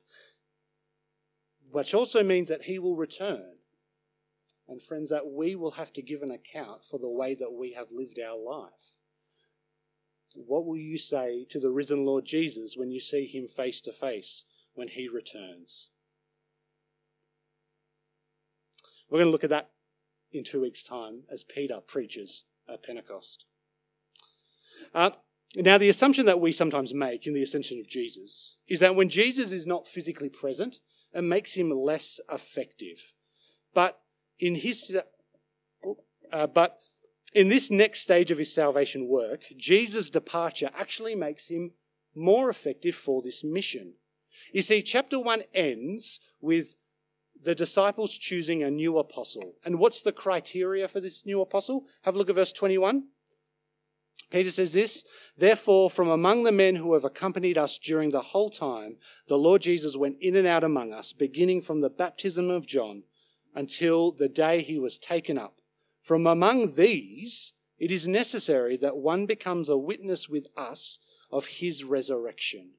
Which 1.72 1.94
also 1.94 2.24
means 2.24 2.50
that 2.50 2.64
he 2.64 2.78
will 2.78 2.98
return. 2.98 3.54
And 4.68 4.82
friends, 4.82 5.10
that 5.10 5.28
we 5.28 5.56
will 5.56 5.72
have 5.72 5.92
to 5.94 6.02
give 6.02 6.22
an 6.22 6.32
account 6.32 6.86
for 6.86 6.98
the 6.98 7.10
way 7.10 7.36
that 7.36 7.52
we 7.52 7.74
have 7.74 7.92
lived 7.92 8.20
our 8.20 8.38
life. 8.38 8.96
What 10.34 10.66
will 10.66 10.78
you 10.78 10.98
say 10.98 11.46
to 11.50 11.60
the 11.60 11.72
risen 11.72 12.06
Lord 12.06 12.26
Jesus 12.26 12.76
when 12.78 12.92
you 12.92 13.00
see 13.00 13.26
him 13.26 13.48
face 13.48 13.82
to 13.82 13.92
face 13.92 14.46
when 14.74 14.88
he 14.88 15.10
returns? 15.10 15.90
We're 19.10 19.20
going 19.20 19.28
to 19.28 19.32
look 19.32 19.44
at 19.44 19.50
that 19.50 19.72
in 20.32 20.46
two 20.46 20.62
weeks' 20.62 20.84
time 20.84 21.24
as 21.30 21.44
Peter 21.44 21.80
preaches 21.86 22.46
at 22.72 22.84
Pentecost. 22.84 23.44
Uh, 24.94 25.12
now, 25.56 25.78
the 25.78 25.90
assumption 25.90 26.26
that 26.28 26.40
we 26.40 26.54
sometimes 26.54 26.94
make 26.94 27.28
in 27.28 27.34
the 27.34 27.44
ascension 27.44 27.78
of 27.80 27.90
Jesus 27.90 28.56
is 28.70 28.80
that 28.80 28.96
when 28.96 29.10
Jesus 29.10 29.52
is 29.52 29.68
not 29.68 29.88
physically 29.88 30.30
present, 30.30 30.80
it 31.14 31.24
makes 31.24 31.56
him 31.56 31.72
less 31.72 32.22
effective. 32.32 33.12
But 33.74 34.01
in 34.42 34.56
his, 34.56 34.98
uh, 36.34 36.48
but 36.48 36.80
in 37.34 37.48
this 37.48 37.72
next 37.72 38.02
stage 38.02 38.32
of 38.32 38.40
his 38.40 38.54
salvation 38.54 39.08
work, 39.08 39.44
Jesus' 39.56 40.10
departure 40.10 40.72
actually 40.78 41.16
makes 41.16 41.48
him 41.48 41.72
more 42.14 42.50
effective 42.50 42.96
for 42.96 43.22
this 43.22 43.44
mission. 43.44 43.94
You 44.52 44.64
see, 44.64 44.82
chapter 44.82 45.18
1 45.18 45.44
ends 45.54 46.20
with 46.42 46.76
the 47.42 47.56
disciples 47.56 48.18
choosing 48.18 48.62
a 48.62 48.70
new 48.70 48.98
apostle. 48.98 49.56
And 49.64 49.80
what's 49.80 50.02
the 50.02 50.12
criteria 50.12 50.88
for 50.88 51.00
this 51.00 51.26
new 51.26 51.40
apostle? 51.42 51.86
Have 52.02 52.16
a 52.16 52.18
look 52.18 52.30
at 52.30 52.36
verse 52.36 52.52
21. 52.52 53.04
Peter 54.30 54.50
says 54.50 54.74
this 54.74 55.04
Therefore, 55.38 55.90
from 55.90 56.10
among 56.10 56.44
the 56.44 56.52
men 56.52 56.76
who 56.76 56.94
have 56.94 57.04
accompanied 57.04 57.58
us 57.58 57.80
during 57.80 58.12
the 58.12 58.22
whole 58.22 58.50
time, 58.50 58.98
the 59.28 59.38
Lord 59.38 59.62
Jesus 59.62 59.96
went 59.96 60.18
in 60.20 60.36
and 60.36 60.48
out 60.48 60.64
among 60.64 60.94
us, 60.94 61.14
beginning 61.14 61.62
from 61.62 61.80
the 61.80 61.90
baptism 61.90 62.50
of 62.50 62.68
John 62.68 63.04
until 63.56 64.12
the 64.12 64.30
day 64.30 64.62
he 64.62 64.80
was 64.80 64.98
taken 64.98 65.38
up. 65.38 65.62
From 66.02 66.26
among 66.26 66.76
these, 66.76 67.54
it 67.78 67.92
is 67.92 68.08
necessary 68.08 68.78
that 68.78 68.98
one 68.98 69.26
becomes 69.26 69.70
a 69.70 69.78
witness 69.78 70.30
with 70.30 70.48
us 70.56 71.00
of 71.32 71.48
his 71.48 71.84
resurrection. 71.84 72.72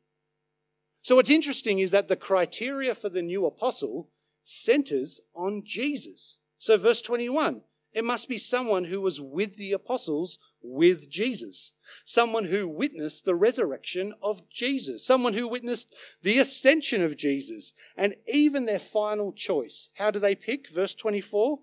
So, 1.03 1.17
what's 1.17 1.31
interesting 1.31 1.81
is 1.81 1.91
that 1.91 2.09
the 2.09 2.17
criteria 2.17 2.95
for 2.95 3.09
the 3.09 3.23
new 3.23 3.45
apostle 3.45 4.09
centers 4.45 5.21
on 5.35 5.63
Jesus. 5.65 6.39
So, 6.59 6.77
verse 6.77 7.03
21 7.03 7.63
it 7.93 8.05
must 8.05 8.29
be 8.29 8.39
someone 8.39 8.85
who 8.85 9.01
was 9.01 9.21
with 9.21 9.57
the 9.57 9.73
apostles 9.73 10.39
with 10.63 11.11
Jesus, 11.11 11.73
someone 12.05 12.45
who 12.45 12.69
witnessed 12.69 13.25
the 13.25 13.35
resurrection 13.35 14.15
of 14.23 14.49
Jesus, 14.49 15.05
someone 15.07 15.35
who 15.35 15.49
witnessed 15.49 15.95
the 16.23 16.39
ascension 16.39 17.03
of 17.03 17.17
Jesus, 17.17 17.73
and 17.97 18.15
even 18.27 18.65
their 18.65 18.79
final 18.79 19.33
choice. 19.33 19.91
How 19.95 20.11
do 20.11 20.19
they 20.19 20.35
pick? 20.35 20.69
Verse 20.71 20.95
24 20.95 21.59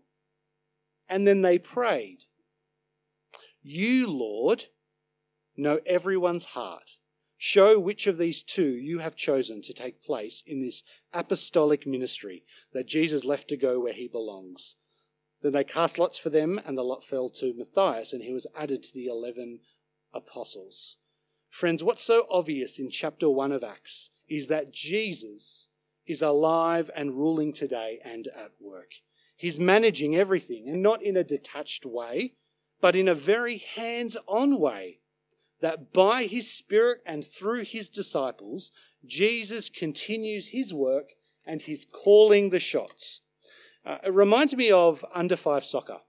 and 1.10 1.26
then 1.26 1.42
they 1.42 1.58
prayed, 1.58 2.26
You, 3.62 4.08
Lord, 4.08 4.66
know 5.58 5.80
everyone's 5.86 6.46
heart. 6.46 6.92
Show 7.42 7.80
which 7.80 8.06
of 8.06 8.18
these 8.18 8.44
two 8.44 8.70
you 8.70 9.00
have 9.00 9.16
chosen 9.16 9.62
to 9.64 9.74
take 9.74 10.04
place 10.04 10.44
in 10.46 10.60
this 10.60 10.84
apostolic 11.14 11.88
ministry 11.88 12.44
that 12.74 12.88
Jesus 12.88 13.24
left 13.24 13.48
to 13.48 13.58
go 13.58 13.80
where 13.80 13.94
he 13.94 14.08
belongs. 14.08 14.76
Then 15.42 15.54
they 15.54 15.64
cast 15.64 15.98
lots 15.98 16.18
for 16.18 16.30
them, 16.30 16.60
and 16.66 16.78
the 16.78 16.84
lot 16.84 17.04
fell 17.04 17.30
to 17.30 17.54
Matthias, 17.54 18.14
and 18.14 18.24
he 18.24 18.34
was 18.34 18.48
added 18.58 18.84
to 18.84 18.94
the 18.94 19.08
eleven 19.08 19.60
apostles. 20.14 20.98
Friends, 21.50 21.84
what's 21.84 22.04
so 22.04 22.28
obvious 22.30 22.78
in 22.78 22.90
chapter 22.90 23.30
1 23.30 23.52
of 23.52 23.64
Acts 23.64 24.12
is 24.28 24.48
that 24.48 24.72
Jesus 24.72 25.70
is 26.06 26.22
alive 26.22 26.92
and 26.96 27.14
ruling 27.14 27.54
today 27.54 28.00
and 28.04 28.28
at 28.28 28.52
work. 28.60 28.92
He's 29.36 29.60
managing 29.60 30.16
everything, 30.16 30.68
and 30.68 30.84
not 30.84 31.02
in 31.02 31.16
a 31.16 31.24
detached 31.24 31.86
way, 31.86 32.34
but 32.82 32.96
in 32.96 33.08
a 33.08 33.16
very 33.16 33.58
hands 33.58 34.18
on 34.28 34.60
way. 34.60 35.00
That 35.62 35.92
by 35.94 36.24
his 36.24 36.52
Spirit 36.52 37.02
and 37.06 37.26
through 37.26 37.64
his 37.64 37.90
disciples, 37.90 38.72
Jesus 39.06 39.70
continues 39.70 40.50
his 40.50 40.74
work 40.74 41.14
and 41.46 41.62
he's 41.62 41.86
calling 41.86 42.50
the 42.50 42.60
shots. 42.60 43.22
Uh, 43.86 43.98
it 44.04 44.14
reminds 44.14 44.56
me 44.56 44.72
of 44.72 45.06
under 45.14 45.36
five 45.36 45.64
soccer. 45.64 46.00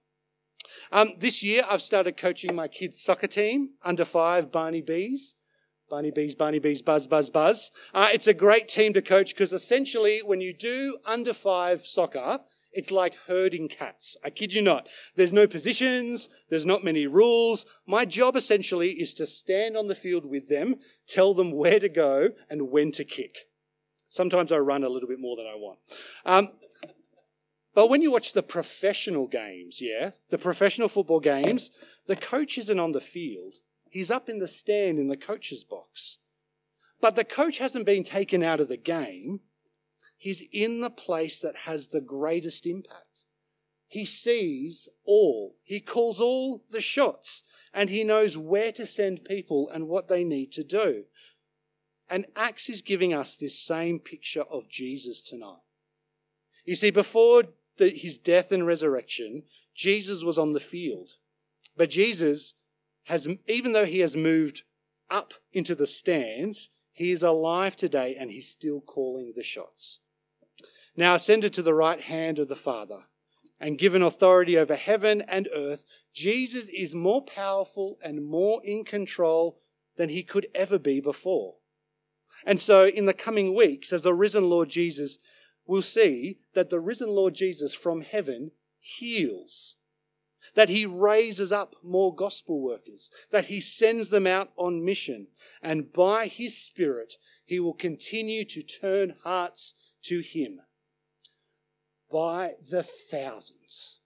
Um, 0.93 1.13
this 1.19 1.43
year, 1.43 1.65
I've 1.69 1.83
started 1.83 2.17
coaching 2.17 2.55
my 2.55 2.69
kids' 2.69 3.01
soccer 3.01 3.27
team, 3.27 3.71
under 3.85 4.05
five 4.05 4.53
Barney 4.53 4.83
Bees. 4.83 5.35
Barney 5.89 6.13
Bees, 6.13 6.37
Barney 6.37 6.61
Bees, 6.61 6.83
buzz, 6.83 7.09
buzz, 7.09 7.31
buzz. 7.31 7.73
Uh, 7.93 8.09
it's 8.13 8.29
a 8.29 8.35
great 8.35 8.69
team 8.69 8.93
to 8.93 9.03
coach 9.03 9.35
because 9.35 9.53
essentially, 9.53 10.21
when 10.25 10.41
you 10.41 10.55
do 10.57 10.99
under 11.05 11.35
five 11.35 11.85
soccer, 11.85 12.41
it's 12.73 12.93
like 12.93 13.17
herding 13.27 13.69
cats. 13.69 14.17
I 14.25 14.31
kid 14.31 14.55
you 14.55 14.63
not. 14.63 14.89
There's 15.17 15.33
no 15.33 15.49
positions. 15.49 16.29
There's 16.49 16.67
not 16.67 16.85
many 16.85 17.07
rules. 17.09 17.67
My 17.87 18.05
job 18.05 18.37
essentially 18.37 18.91
is 18.91 19.13
to 19.15 19.27
stand 19.27 19.77
on 19.77 19.89
the 19.89 19.97
field 19.97 20.25
with 20.25 20.49
them, 20.49 20.77
tell 21.09 21.35
them 21.35 21.51
where 21.51 21.81
to 21.81 21.89
go 21.89 22.31
and 22.49 22.71
when 22.71 22.93
to 22.93 23.05
kick. 23.05 23.49
Sometimes 24.09 24.53
I 24.53 24.59
run 24.59 24.85
a 24.85 24.89
little 24.89 25.09
bit 25.09 25.21
more 25.21 25.37
than 25.37 25.47
I 25.47 25.57
want. 25.57 25.79
Um, 26.25 26.49
but 27.75 27.89
when 27.89 28.03
you 28.03 28.11
watch 28.11 28.33
the 28.33 28.43
professional 28.43 29.27
games, 29.27 29.81
yeah, 29.81 30.11
the 30.29 30.39
professional 30.39 30.89
football 30.89 31.21
games, 31.21 31.71
the 32.07 32.17
coach 32.17 32.59
isn't 32.59 32.81
on 32.81 32.93
the 32.93 33.01
field. 33.01 33.55
He's 33.89 34.11
up 34.11 34.29
in 34.29 34.39
the 34.39 34.49
stand 34.49 34.99
in 34.99 35.09
the 35.09 35.17
coach's 35.17 35.65
box. 35.65 36.19
But 37.01 37.17
the 37.17 37.25
coach 37.25 37.59
hasn't 37.59 37.87
been 37.87 38.05
taken 38.05 38.43
out 38.43 38.61
of 38.61 38.69
the 38.69 38.77
game. 38.77 39.41
He's 40.17 40.43
in 40.53 40.81
the 40.81 40.91
place 40.91 41.39
that 41.39 41.61
has 41.65 41.89
the 41.89 42.01
greatest 42.01 42.67
impact. 42.67 43.25
He 43.87 44.05
sees 44.05 44.89
all. 45.05 45.57
He 45.63 45.81
calls 45.81 46.21
all 46.21 46.63
the 46.71 46.81
shots 46.81 47.43
and 47.73 47.89
he 47.89 48.05
knows 48.05 48.37
where 48.37 48.73
to 48.73 48.87
send 48.87 49.25
people 49.25 49.69
and 49.73 49.89
what 49.89 50.09
they 50.09 50.25
need 50.25 50.53
to 50.53 50.65
do. 50.65 51.05
And 52.09 52.27
Acts 52.37 52.69
is 52.69 52.83
giving 52.83 53.15
us 53.15 53.37
this 53.37 53.59
same 53.59 53.99
picture 53.99 54.43
of 54.43 54.69
Jesus 54.69 55.21
tonight. 55.21 55.63
You 56.65 56.75
see, 56.75 56.91
before 56.91 57.45
the, 57.81 57.91
his 57.91 58.17
death 58.17 58.53
and 58.53 58.65
resurrection, 58.65 59.43
Jesus 59.75 60.23
was 60.23 60.39
on 60.39 60.53
the 60.53 60.61
field. 60.61 61.17
But 61.77 61.91
Jesus 61.91 62.55
has, 63.07 63.27
even 63.49 63.73
though 63.73 63.85
he 63.85 63.99
has 63.99 64.15
moved 64.15 64.63
up 65.11 65.35
into 65.53 65.75
the 65.75 65.87
stands, 65.89 66.71
he 66.93 67.11
is 67.11 67.25
alive 67.25 67.77
today 67.77 68.17
and 68.19 68.31
he's 68.31 68.49
still 68.49 68.81
calling 68.81 69.33
the 69.35 69.43
shots 69.43 69.99
now 70.97 71.15
ascended 71.15 71.55
to 71.55 71.63
the 71.63 71.75
right 71.75 72.01
hand 72.01 72.39
of 72.39 72.49
the 72.49 72.57
Father 72.57 73.05
and 73.59 73.79
given 73.79 74.03
authority 74.03 74.57
over 74.57 74.75
heaven 74.75 75.23
and 75.23 75.49
earth, 75.55 75.85
Jesus 76.13 76.69
is 76.69 76.95
more 76.95 77.23
powerful 77.23 77.99
and 78.03 78.25
more 78.25 78.61
in 78.65 78.85
control 78.85 79.59
than 79.97 80.09
he 80.09 80.23
could 80.23 80.47
ever 80.55 80.79
be 80.79 81.01
before. 81.01 81.57
And 82.47 82.59
so, 82.59 82.87
in 82.87 83.05
the 83.05 83.13
coming 83.13 83.55
weeks, 83.55 83.93
as 83.93 84.03
the 84.03 84.15
risen 84.15 84.49
Lord 84.49 84.71
Jesus, 84.71 85.19
we'll 85.71 85.83
see 85.83 86.37
that 86.53 86.69
the 86.69 86.81
risen 86.81 87.09
Lord 87.09 87.33
Jesus 87.33 87.73
from 87.73 88.01
heaven 88.01 88.51
heals, 88.81 89.77
that 90.57 90.69
he 90.69 90.85
raises 90.85 91.53
up 91.53 91.77
more 91.81 92.13
gospel 92.13 92.61
workers, 92.61 93.09
that 93.31 93.45
he 93.45 93.61
sends 93.61 94.09
them 94.09 94.27
out 94.27 94.51
on 94.57 94.85
mission, 94.85 95.29
and 95.63 95.93
by 95.93 96.27
his 96.27 96.59
Spirit, 96.59 97.15
he 97.45 97.61
will 97.61 97.73
continue 97.73 98.45
to 98.47 98.65
turn 98.65 99.15
hearts 99.23 99.75
to 100.03 100.19
him 100.19 100.59
by 102.11 102.55
the 102.69 102.83
thousands. 102.83 104.01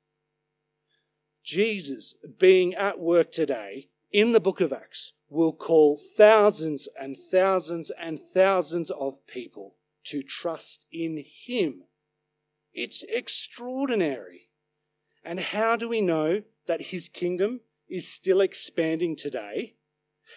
Jesus, 1.42 2.14
being 2.38 2.74
at 2.74 3.00
work 3.00 3.32
today 3.32 3.88
in 4.12 4.32
the 4.32 4.40
book 4.40 4.60
of 4.60 4.70
Acts, 4.70 5.14
will 5.30 5.54
call 5.54 5.96
thousands 5.96 6.88
and 7.00 7.16
thousands 7.16 7.90
and 7.98 8.20
thousands 8.20 8.90
of 8.90 9.26
people 9.26 9.76
to 10.04 10.22
trust 10.22 10.86
in 10.92 11.24
Him. 11.24 11.84
It's 12.72 13.04
extraordinary. 13.08 14.48
And 15.24 15.40
how 15.40 15.76
do 15.76 15.88
we 15.88 16.00
know 16.00 16.42
that 16.66 16.86
His 16.86 17.08
kingdom 17.08 17.60
is 17.88 18.08
still 18.08 18.40
expanding 18.40 19.16
today? 19.16 19.74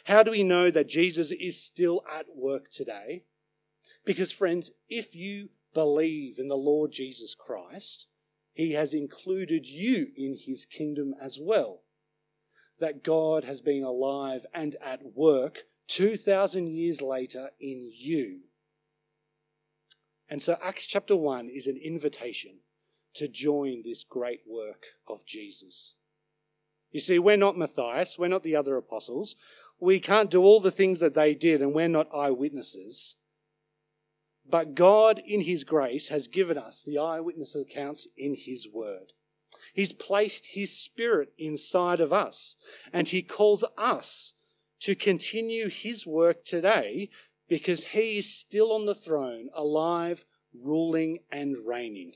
How 0.06 0.24
do 0.24 0.32
we 0.32 0.44
know 0.44 0.70
that 0.72 0.88
Jesus 0.88 1.32
is 1.32 1.62
still 1.62 2.04
at 2.12 2.26
work 2.36 2.72
today? 2.72 3.24
Because, 4.06 4.32
friends, 4.32 4.72
if 4.90 5.16
you 5.16 5.50
believe 5.74 6.40
in 6.40 6.48
the 6.48 6.56
Lord 6.56 6.92
Jesus 6.92 7.36
Christ, 7.36 8.08
he 8.54 8.74
has 8.74 8.94
included 8.94 9.68
you 9.68 10.08
in 10.16 10.36
his 10.38 10.66
kingdom 10.66 11.14
as 11.22 11.38
well. 11.40 11.82
that 12.80 13.04
God 13.04 13.44
has 13.44 13.62
been 13.62 13.84
alive 13.84 14.46
and 14.54 14.76
at 14.86 15.16
work 15.16 15.64
2,000 15.88 16.68
years 16.68 17.02
later 17.02 17.50
in 17.60 17.90
you. 17.92 18.42
And 20.30 20.44
so 20.44 20.58
Acts 20.62 20.86
chapter 20.86 21.16
1 21.16 21.50
is 21.50 21.68
an 21.68 21.78
invitation 21.78 22.60
to 23.16 23.28
join 23.28 23.82
this 23.84 24.04
great 24.04 24.42
work 24.48 24.86
of 25.08 25.26
Jesus. 25.26 25.96
You 26.92 27.00
see, 27.00 27.20
we're 27.20 27.38
not 27.38 27.58
Matthias, 27.58 28.18
we're 28.18 28.28
not 28.28 28.44
the 28.44 28.56
other 28.56 28.78
apostles. 28.78 29.36
We 29.80 30.00
can't 30.00 30.32
do 30.32 30.44
all 30.44 30.60
the 30.60 30.72
things 30.72 31.00
that 31.00 31.14
they 31.14 31.36
did, 31.36 31.62
and 31.62 31.74
we're 31.74 31.88
not 31.88 32.14
eyewitnesses. 32.14 33.16
But 34.50 34.76
God, 34.76 35.22
in 35.26 35.42
His 35.42 35.64
grace, 35.64 36.08
has 36.08 36.28
given 36.28 36.58
us 36.58 36.82
the 36.82 36.98
eyewitness 36.98 37.56
accounts 37.56 38.08
in 38.18 38.36
His 38.36 38.68
Word. 38.72 39.14
He's 39.74 39.94
placed 39.94 40.54
His 40.54 40.76
Spirit 40.76 41.34
inside 41.38 42.00
of 42.00 42.14
us, 42.14 42.56
and 42.94 43.08
He 43.08 43.22
calls 43.22 43.64
us 43.78 44.34
to 44.80 44.96
continue 44.96 45.70
His 45.70 46.08
work 46.08 46.44
today 46.44 47.10
because 47.48 47.86
He 47.86 48.18
is 48.18 48.34
still 48.34 48.72
on 48.72 48.86
the 48.86 48.96
throne, 48.96 49.50
alive, 49.54 50.26
ruling, 50.54 51.20
and 51.32 51.56
reigning. 51.66 52.14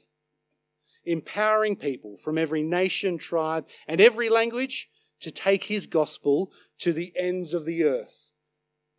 Empowering 1.05 1.75
people 1.75 2.17
from 2.17 2.37
every 2.37 2.61
nation, 2.61 3.17
tribe, 3.17 3.67
and 3.87 3.99
every 3.99 4.29
language 4.29 4.89
to 5.19 5.31
take 5.31 5.65
His 5.65 5.87
gospel 5.87 6.51
to 6.79 6.93
the 6.93 7.13
ends 7.15 7.53
of 7.53 7.65
the 7.65 7.83
earth, 7.83 8.33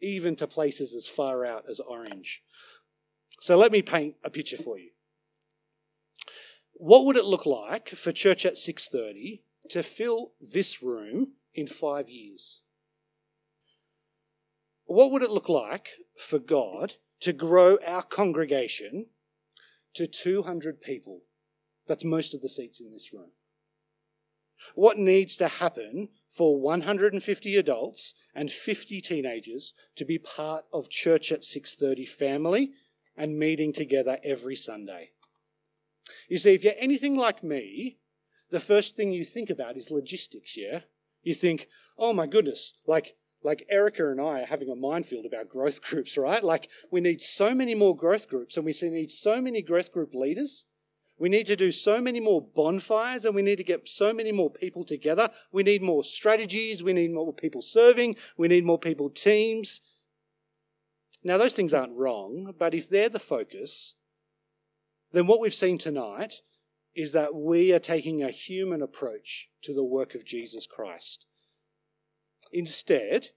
even 0.01 0.37
to 0.37 0.47
places 0.47 0.95
as 0.95 1.07
far 1.07 1.45
out 1.45 1.65
as 1.69 1.81
Orange. 1.81 2.43
So 3.41 3.57
let 3.57 3.73
me 3.73 3.83
paint 3.83 4.17
a 4.25 4.31
picture 4.31 4.57
for 4.57 4.79
you. 4.79 4.91
What 6.75 7.05
would 7.05 7.17
it 7.17 7.25
look 7.25 7.47
like 7.47 7.91
for 7.91 8.13
church 8.13 8.45
at 8.47 8.59
6:30 8.59 9.43
to 9.69 9.83
fill 9.83 10.33
this 10.41 10.83
room 10.83 11.35
in 11.55 11.67
5 11.67 12.09
years? 12.09 12.63
What 14.85 15.11
would 15.11 15.23
it 15.23 15.31
look 15.31 15.49
like 15.49 15.91
for 16.17 16.39
God 16.39 16.95
to 17.21 17.33
grow 17.33 17.79
our 17.87 18.03
congregation 18.03 19.07
to 19.95 20.07
200 20.07 20.81
people? 20.81 21.23
That's 21.87 22.05
most 22.05 22.35
of 22.35 22.41
the 22.41 22.49
seats 22.49 22.81
in 22.81 22.93
this 22.93 23.13
room. 23.13 23.33
What 24.75 24.99
needs 24.99 25.37
to 25.37 25.49
happen 25.49 26.09
for 26.29 26.61
150 26.61 27.57
adults 27.57 28.15
and 28.35 28.51
50 28.51 29.01
teenagers 29.01 29.75
to 29.97 30.05
be 30.05 30.19
part 30.19 30.65
of 30.73 30.89
church 30.89 31.33
at 31.33 31.43
6:30 31.45 32.07
family 32.07 32.73
and 33.17 33.39
meeting 33.39 33.73
together 33.73 34.19
every 34.23 34.57
Sunday. 34.57 35.11
You 36.29 36.39
see, 36.39 36.55
if 36.55 36.65
you're 36.65 36.75
anything 36.77 37.17
like 37.17 37.43
me, 37.43 37.99
the 38.51 38.61
first 38.61 38.97
thing 38.97 39.13
you 39.13 39.25
think 39.25 39.51
about 39.51 39.77
is 39.77 39.91
logistics, 39.91 40.57
yeah? 40.57 40.83
You 41.23 41.35
think, 41.35 41.69
oh 41.99 42.13
my 42.13 42.27
goodness, 42.27 42.75
like, 42.87 43.17
like 43.43 43.67
Erica 43.71 44.11
and 44.11 44.21
I 44.21 44.43
are 44.43 44.47
having 44.47 44.69
a 44.69 44.77
minefield 44.77 45.27
about 45.27 45.49
growth 45.49 45.83
groups, 45.89 46.17
right? 46.17 46.43
Like, 46.43 46.69
we 46.91 47.01
need 47.01 47.21
so 47.21 47.55
many 47.55 47.75
more 47.75 47.97
growth 47.97 48.29
groups 48.29 48.57
and 48.57 48.65
we 48.65 48.75
need 48.83 49.11
so 49.11 49.41
many 49.41 49.63
growth 49.63 49.93
group 49.93 50.15
leaders. 50.15 50.65
We 51.19 51.29
need 51.29 51.47
to 51.47 51.57
do 51.57 51.71
so 51.71 52.01
many 52.01 52.21
more 52.21 52.43
bonfires 52.43 53.25
and 53.25 53.35
we 53.35 53.43
need 53.43 53.57
to 53.57 53.65
get 53.65 53.89
so 53.89 54.13
many 54.13 54.33
more 54.33 54.51
people 54.51 54.83
together. 54.83 55.31
We 55.53 55.63
need 55.63 55.83
more 55.83 56.03
strategies. 56.03 56.83
We 56.83 56.93
need 56.93 57.13
more 57.13 57.33
people 57.33 57.63
serving. 57.63 58.17
We 58.37 58.49
need 58.49 58.65
more 58.65 58.79
people 58.79 59.09
teams. 59.09 59.81
Now, 61.23 61.39
those 61.39 61.55
things 61.55 61.73
aren't 61.73 61.97
wrong, 61.97 62.53
but 62.59 62.75
if 62.75 62.89
they're 62.89 63.09
the 63.09 63.21
focus, 63.21 63.95
then 65.13 65.27
what 65.27 65.41
we've 65.41 65.55
seen 65.55 65.79
tonight 65.79 66.43
is 66.95 67.13
that 67.13 67.35
we 67.35 67.73
are 67.73 67.79
taking 67.79 68.23
a 68.23 68.31
human 68.31 68.83
approach 68.83 69.49
to 69.63 69.73
the 69.73 69.85
work 69.85 70.15
of 70.15 70.25
Jesus 70.25 70.67
Christ. 70.67 71.27
Instead, 72.53 73.29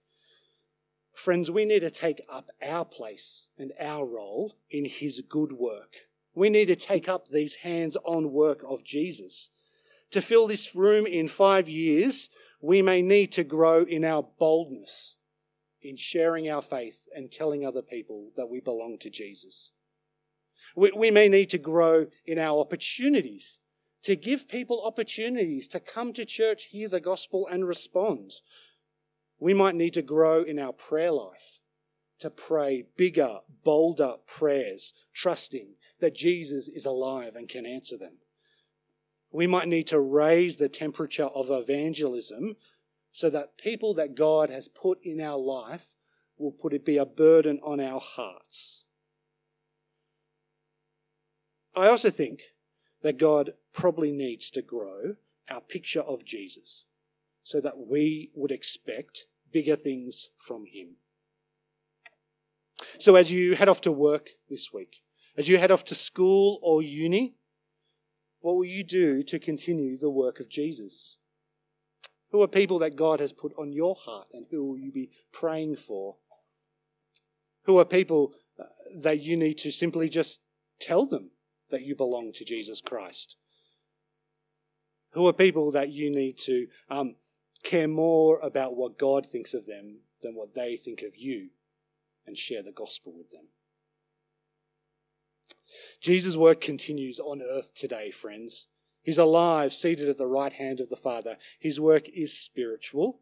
friends, 1.14 1.50
we 1.50 1.66
need 1.66 1.80
to 1.80 1.90
take 1.90 2.22
up 2.30 2.50
our 2.62 2.86
place 2.86 3.48
and 3.58 3.72
our 3.80 4.06
role 4.06 4.58
in 4.70 4.86
his 4.86 5.22
good 5.28 5.54
work. 5.54 5.94
We 6.34 6.50
need 6.50 6.66
to 6.66 6.76
take 6.76 7.08
up 7.08 7.28
these 7.28 7.56
hands 7.56 7.96
on 8.04 8.32
work 8.32 8.64
of 8.68 8.84
Jesus. 8.84 9.52
To 10.12 10.22
fill 10.22 10.48
this 10.48 10.76
room 10.76 11.06
in 11.06 11.28
five 11.28 11.70
years, 11.70 12.30
we 12.62 12.82
may 12.82 13.02
need 13.02 13.32
to 13.34 13.44
grow 13.44 13.84
in 13.84 14.04
our 14.04 14.28
boldness 14.38 15.16
in 15.82 15.96
sharing 15.96 16.50
our 16.50 16.62
faith 16.62 17.06
and 17.16 17.32
telling 17.32 17.66
other 17.66 17.82
people 17.82 18.32
that 18.36 18.48
we 18.48 18.60
belong 18.60 18.98
to 19.00 19.10
Jesus. 19.10 19.72
We, 20.76 20.92
we 20.96 21.12
may 21.12 21.30
need 21.30 21.50
to 21.52 21.58
grow 21.58 22.08
in 22.26 22.40
our 22.40 22.60
opportunities 22.60 23.60
to 24.04 24.16
give 24.16 24.48
people 24.48 24.84
opportunities 24.86 25.68
to 25.70 25.80
come 25.80 26.14
to 26.14 26.26
church, 26.26 26.66
hear 26.66 26.88
the 26.88 27.00
gospel, 27.00 27.48
and 27.52 27.68
respond. 27.68 28.34
We 29.40 29.54
might 29.54 29.76
need 29.76 29.94
to 29.94 30.02
grow 30.02 30.44
in 30.44 30.60
our 30.60 30.74
prayer 30.74 31.12
life 31.12 31.60
to 32.20 32.30
pray 32.30 32.86
bigger, 32.96 33.40
bolder 33.64 34.16
prayers, 34.26 34.94
trusting 35.14 35.76
that 36.00 36.16
Jesus 36.16 36.68
is 36.68 36.86
alive 36.86 37.36
and 37.36 37.50
can 37.50 37.66
answer 37.66 37.98
them. 37.98 38.20
We 39.32 39.48
might 39.48 39.68
need 39.68 39.88
to 39.88 40.00
raise 40.00 40.58
the 40.58 40.70
temperature 40.70 41.26
of 41.26 41.50
evangelism 41.50 42.56
so 43.12 43.30
that 43.30 43.58
people 43.58 43.94
that 43.96 44.16
God 44.16 44.50
has 44.50 44.68
put 44.68 45.00
in 45.04 45.20
our 45.20 45.38
life 45.38 45.96
will 46.38 46.52
put 46.52 46.74
it 46.74 46.86
be 46.86 46.98
a 46.98 47.06
burden 47.06 47.58
on 47.64 47.80
our 47.80 48.00
hearts. 48.00 48.86
I 51.76 51.88
also 51.88 52.10
think 52.10 52.42
that 53.02 53.18
God 53.18 53.52
probably 53.74 54.12
needs 54.12 54.50
to 54.52 54.62
grow 54.62 55.16
our 55.50 55.62
picture 55.62 56.02
of 56.02 56.24
Jesus 56.24 56.86
so 57.46 57.62
that 57.62 57.78
we 57.78 58.32
would 58.34 58.52
expect 58.52 59.26
bigger 59.54 59.76
things 59.76 60.30
from 60.36 60.66
him. 60.66 60.96
So 63.00 63.16
as 63.16 63.32
you 63.32 63.56
head 63.56 63.70
off 63.70 63.82
to 63.82 63.92
work 63.92 64.32
this 64.50 64.74
week, 64.74 65.04
as 65.38 65.48
you 65.48 65.60
head 65.60 65.70
off 65.70 65.86
to 65.86 65.96
school 65.96 66.60
or 66.64 66.82
uni, 66.82 67.36
what 68.42 68.56
will 68.56 68.66
you 68.66 68.84
do 68.84 69.22
to 69.24 69.38
continue 69.38 69.96
the 69.96 70.10
work 70.10 70.40
of 70.40 70.50
Jesus? 70.50 71.18
Who 72.32 72.42
are 72.42 72.48
people 72.48 72.80
that 72.80 72.96
God 72.96 73.20
has 73.20 73.32
put 73.32 73.54
on 73.58 73.72
your 73.72 73.94
heart 73.94 74.28
and 74.34 74.48
who 74.50 74.66
will 74.66 74.80
you 74.80 74.92
be 74.92 75.12
praying 75.32 75.76
for? 75.76 76.16
Who 77.66 77.78
are 77.78 77.86
people 77.86 78.34
uh, 78.60 78.64
that 78.98 79.22
you 79.22 79.38
need 79.38 79.60
to 79.60 79.72
simply 79.72 80.10
just 80.10 80.42
tell 80.82 81.06
them 81.06 81.30
that 81.70 81.84
you 81.84 81.96
belong 81.96 82.32
to 82.34 82.44
Jesus 82.44 82.82
Christ? 82.82 83.38
Who 85.12 85.28
are 85.28 85.34
people 85.34 85.70
that 85.72 85.92
you 85.92 86.10
need 86.10 86.40
to 86.40 86.68
um, 86.90 87.16
care 87.66 87.88
more 87.88 88.40
about 88.40 88.78
what 88.78 88.98
God 88.98 89.26
thinks 89.26 89.54
of 89.54 89.66
them 89.66 89.98
than 90.22 90.36
what 90.36 90.54
they 90.54 90.78
think 90.78 91.02
of 91.02 91.18
you 91.18 91.50
and 92.26 92.38
share 92.38 92.64
the 92.64 92.72
gospel 92.72 93.14
with 93.16 93.32
them? 93.32 93.48
Jesus' 96.02 96.38
work 96.38 96.62
continues 96.62 97.20
on 97.20 97.42
earth 97.42 97.74
today, 97.76 98.12
friends. 98.12 98.68
He's 99.02 99.18
alive, 99.18 99.74
seated 99.74 100.08
at 100.08 100.18
the 100.18 100.26
right 100.26 100.54
hand 100.54 100.80
of 100.80 100.90
the 100.90 100.96
Father. 100.96 101.38
His 101.60 101.80
work 101.80 102.08
is 102.10 102.38
spiritual. 102.38 103.20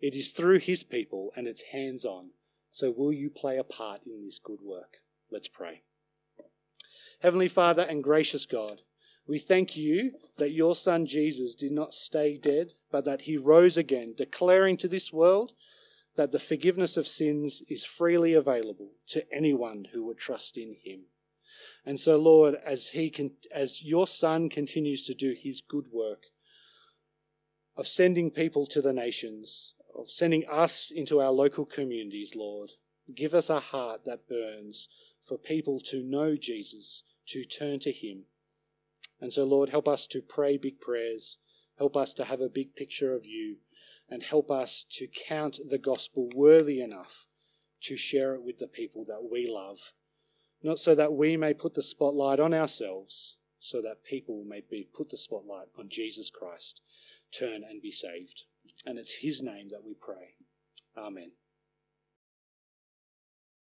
It 0.00 0.14
is 0.14 0.30
through 0.30 0.60
his 0.60 0.82
people 0.82 1.32
and 1.36 1.46
it's 1.46 1.62
hands 1.72 2.04
on. 2.04 2.30
So 2.72 2.90
will 2.90 3.12
you 3.12 3.30
play 3.30 3.58
a 3.58 3.64
part 3.64 4.00
in 4.06 4.24
this 4.24 4.38
good 4.38 4.60
work? 4.62 4.98
Let's 5.30 5.48
pray. 5.48 5.82
Heavenly 7.20 7.48
Father 7.48 7.82
and 7.82 8.02
gracious 8.02 8.46
God, 8.46 8.82
we 9.28 9.38
thank 9.38 9.76
you 9.76 10.12
that 10.38 10.52
your 10.52 10.74
Son 10.74 11.06
Jesus 11.06 11.54
did 11.54 11.70
not 11.70 11.92
stay 11.92 12.38
dead, 12.38 12.72
but 12.90 13.04
that 13.04 13.22
he 13.22 13.36
rose 13.36 13.76
again, 13.76 14.14
declaring 14.16 14.78
to 14.78 14.88
this 14.88 15.12
world 15.12 15.52
that 16.16 16.32
the 16.32 16.38
forgiveness 16.38 16.96
of 16.96 17.06
sins 17.06 17.62
is 17.68 17.84
freely 17.84 18.32
available 18.32 18.92
to 19.08 19.30
anyone 19.32 19.88
who 19.92 20.04
would 20.06 20.18
trust 20.18 20.56
in 20.56 20.76
him. 20.82 21.02
And 21.84 22.00
so, 22.00 22.16
Lord, 22.16 22.56
as 22.64 22.88
he 22.88 23.10
can, 23.10 23.32
as 23.54 23.84
your 23.84 24.06
Son 24.06 24.48
continues 24.48 25.04
to 25.04 25.14
do 25.14 25.36
his 25.38 25.60
good 25.60 25.86
work 25.92 26.22
of 27.76 27.86
sending 27.86 28.30
people 28.30 28.66
to 28.66 28.80
the 28.80 28.92
nations, 28.92 29.74
of 29.96 30.10
sending 30.10 30.44
us 30.50 30.90
into 30.90 31.20
our 31.20 31.30
local 31.30 31.66
communities, 31.66 32.32
Lord, 32.34 32.70
give 33.14 33.34
us 33.34 33.50
a 33.50 33.60
heart 33.60 34.04
that 34.06 34.28
burns 34.28 34.88
for 35.22 35.36
people 35.36 35.80
to 35.80 36.02
know 36.02 36.34
Jesus, 36.36 37.04
to 37.28 37.44
turn 37.44 37.78
to 37.80 37.92
him. 37.92 38.24
And 39.20 39.32
so, 39.32 39.44
Lord, 39.44 39.70
help 39.70 39.88
us 39.88 40.06
to 40.08 40.20
pray 40.20 40.56
big 40.56 40.80
prayers, 40.80 41.38
help 41.78 41.96
us 41.96 42.12
to 42.14 42.24
have 42.24 42.40
a 42.40 42.48
big 42.48 42.74
picture 42.74 43.14
of 43.14 43.26
you, 43.26 43.56
and 44.08 44.22
help 44.22 44.50
us 44.50 44.84
to 44.92 45.06
count 45.06 45.58
the 45.68 45.78
gospel 45.78 46.30
worthy 46.34 46.80
enough 46.80 47.26
to 47.82 47.96
share 47.96 48.34
it 48.34 48.42
with 48.42 48.58
the 48.58 48.66
people 48.66 49.04
that 49.06 49.28
we 49.30 49.48
love 49.48 49.92
not 50.62 50.78
so 50.78 50.94
that 50.94 51.12
we 51.12 51.36
may 51.36 51.54
put 51.54 51.74
the 51.74 51.82
spotlight 51.82 52.40
on 52.40 52.52
ourselves, 52.52 53.36
so 53.60 53.80
that 53.82 54.04
people 54.04 54.44
may 54.46 54.62
be 54.68 54.88
put 54.92 55.10
the 55.10 55.16
spotlight 55.16 55.68
on 55.78 55.88
Jesus 55.88 56.30
Christ, 56.30 56.80
turn 57.36 57.62
and 57.68 57.80
be 57.80 57.92
saved. 57.92 58.44
And 58.84 58.98
it's 58.98 59.16
his 59.20 59.42
name 59.42 59.68
that 59.70 59.84
we 59.84 59.94
pray. 59.94 60.34
Amen. 60.96 61.32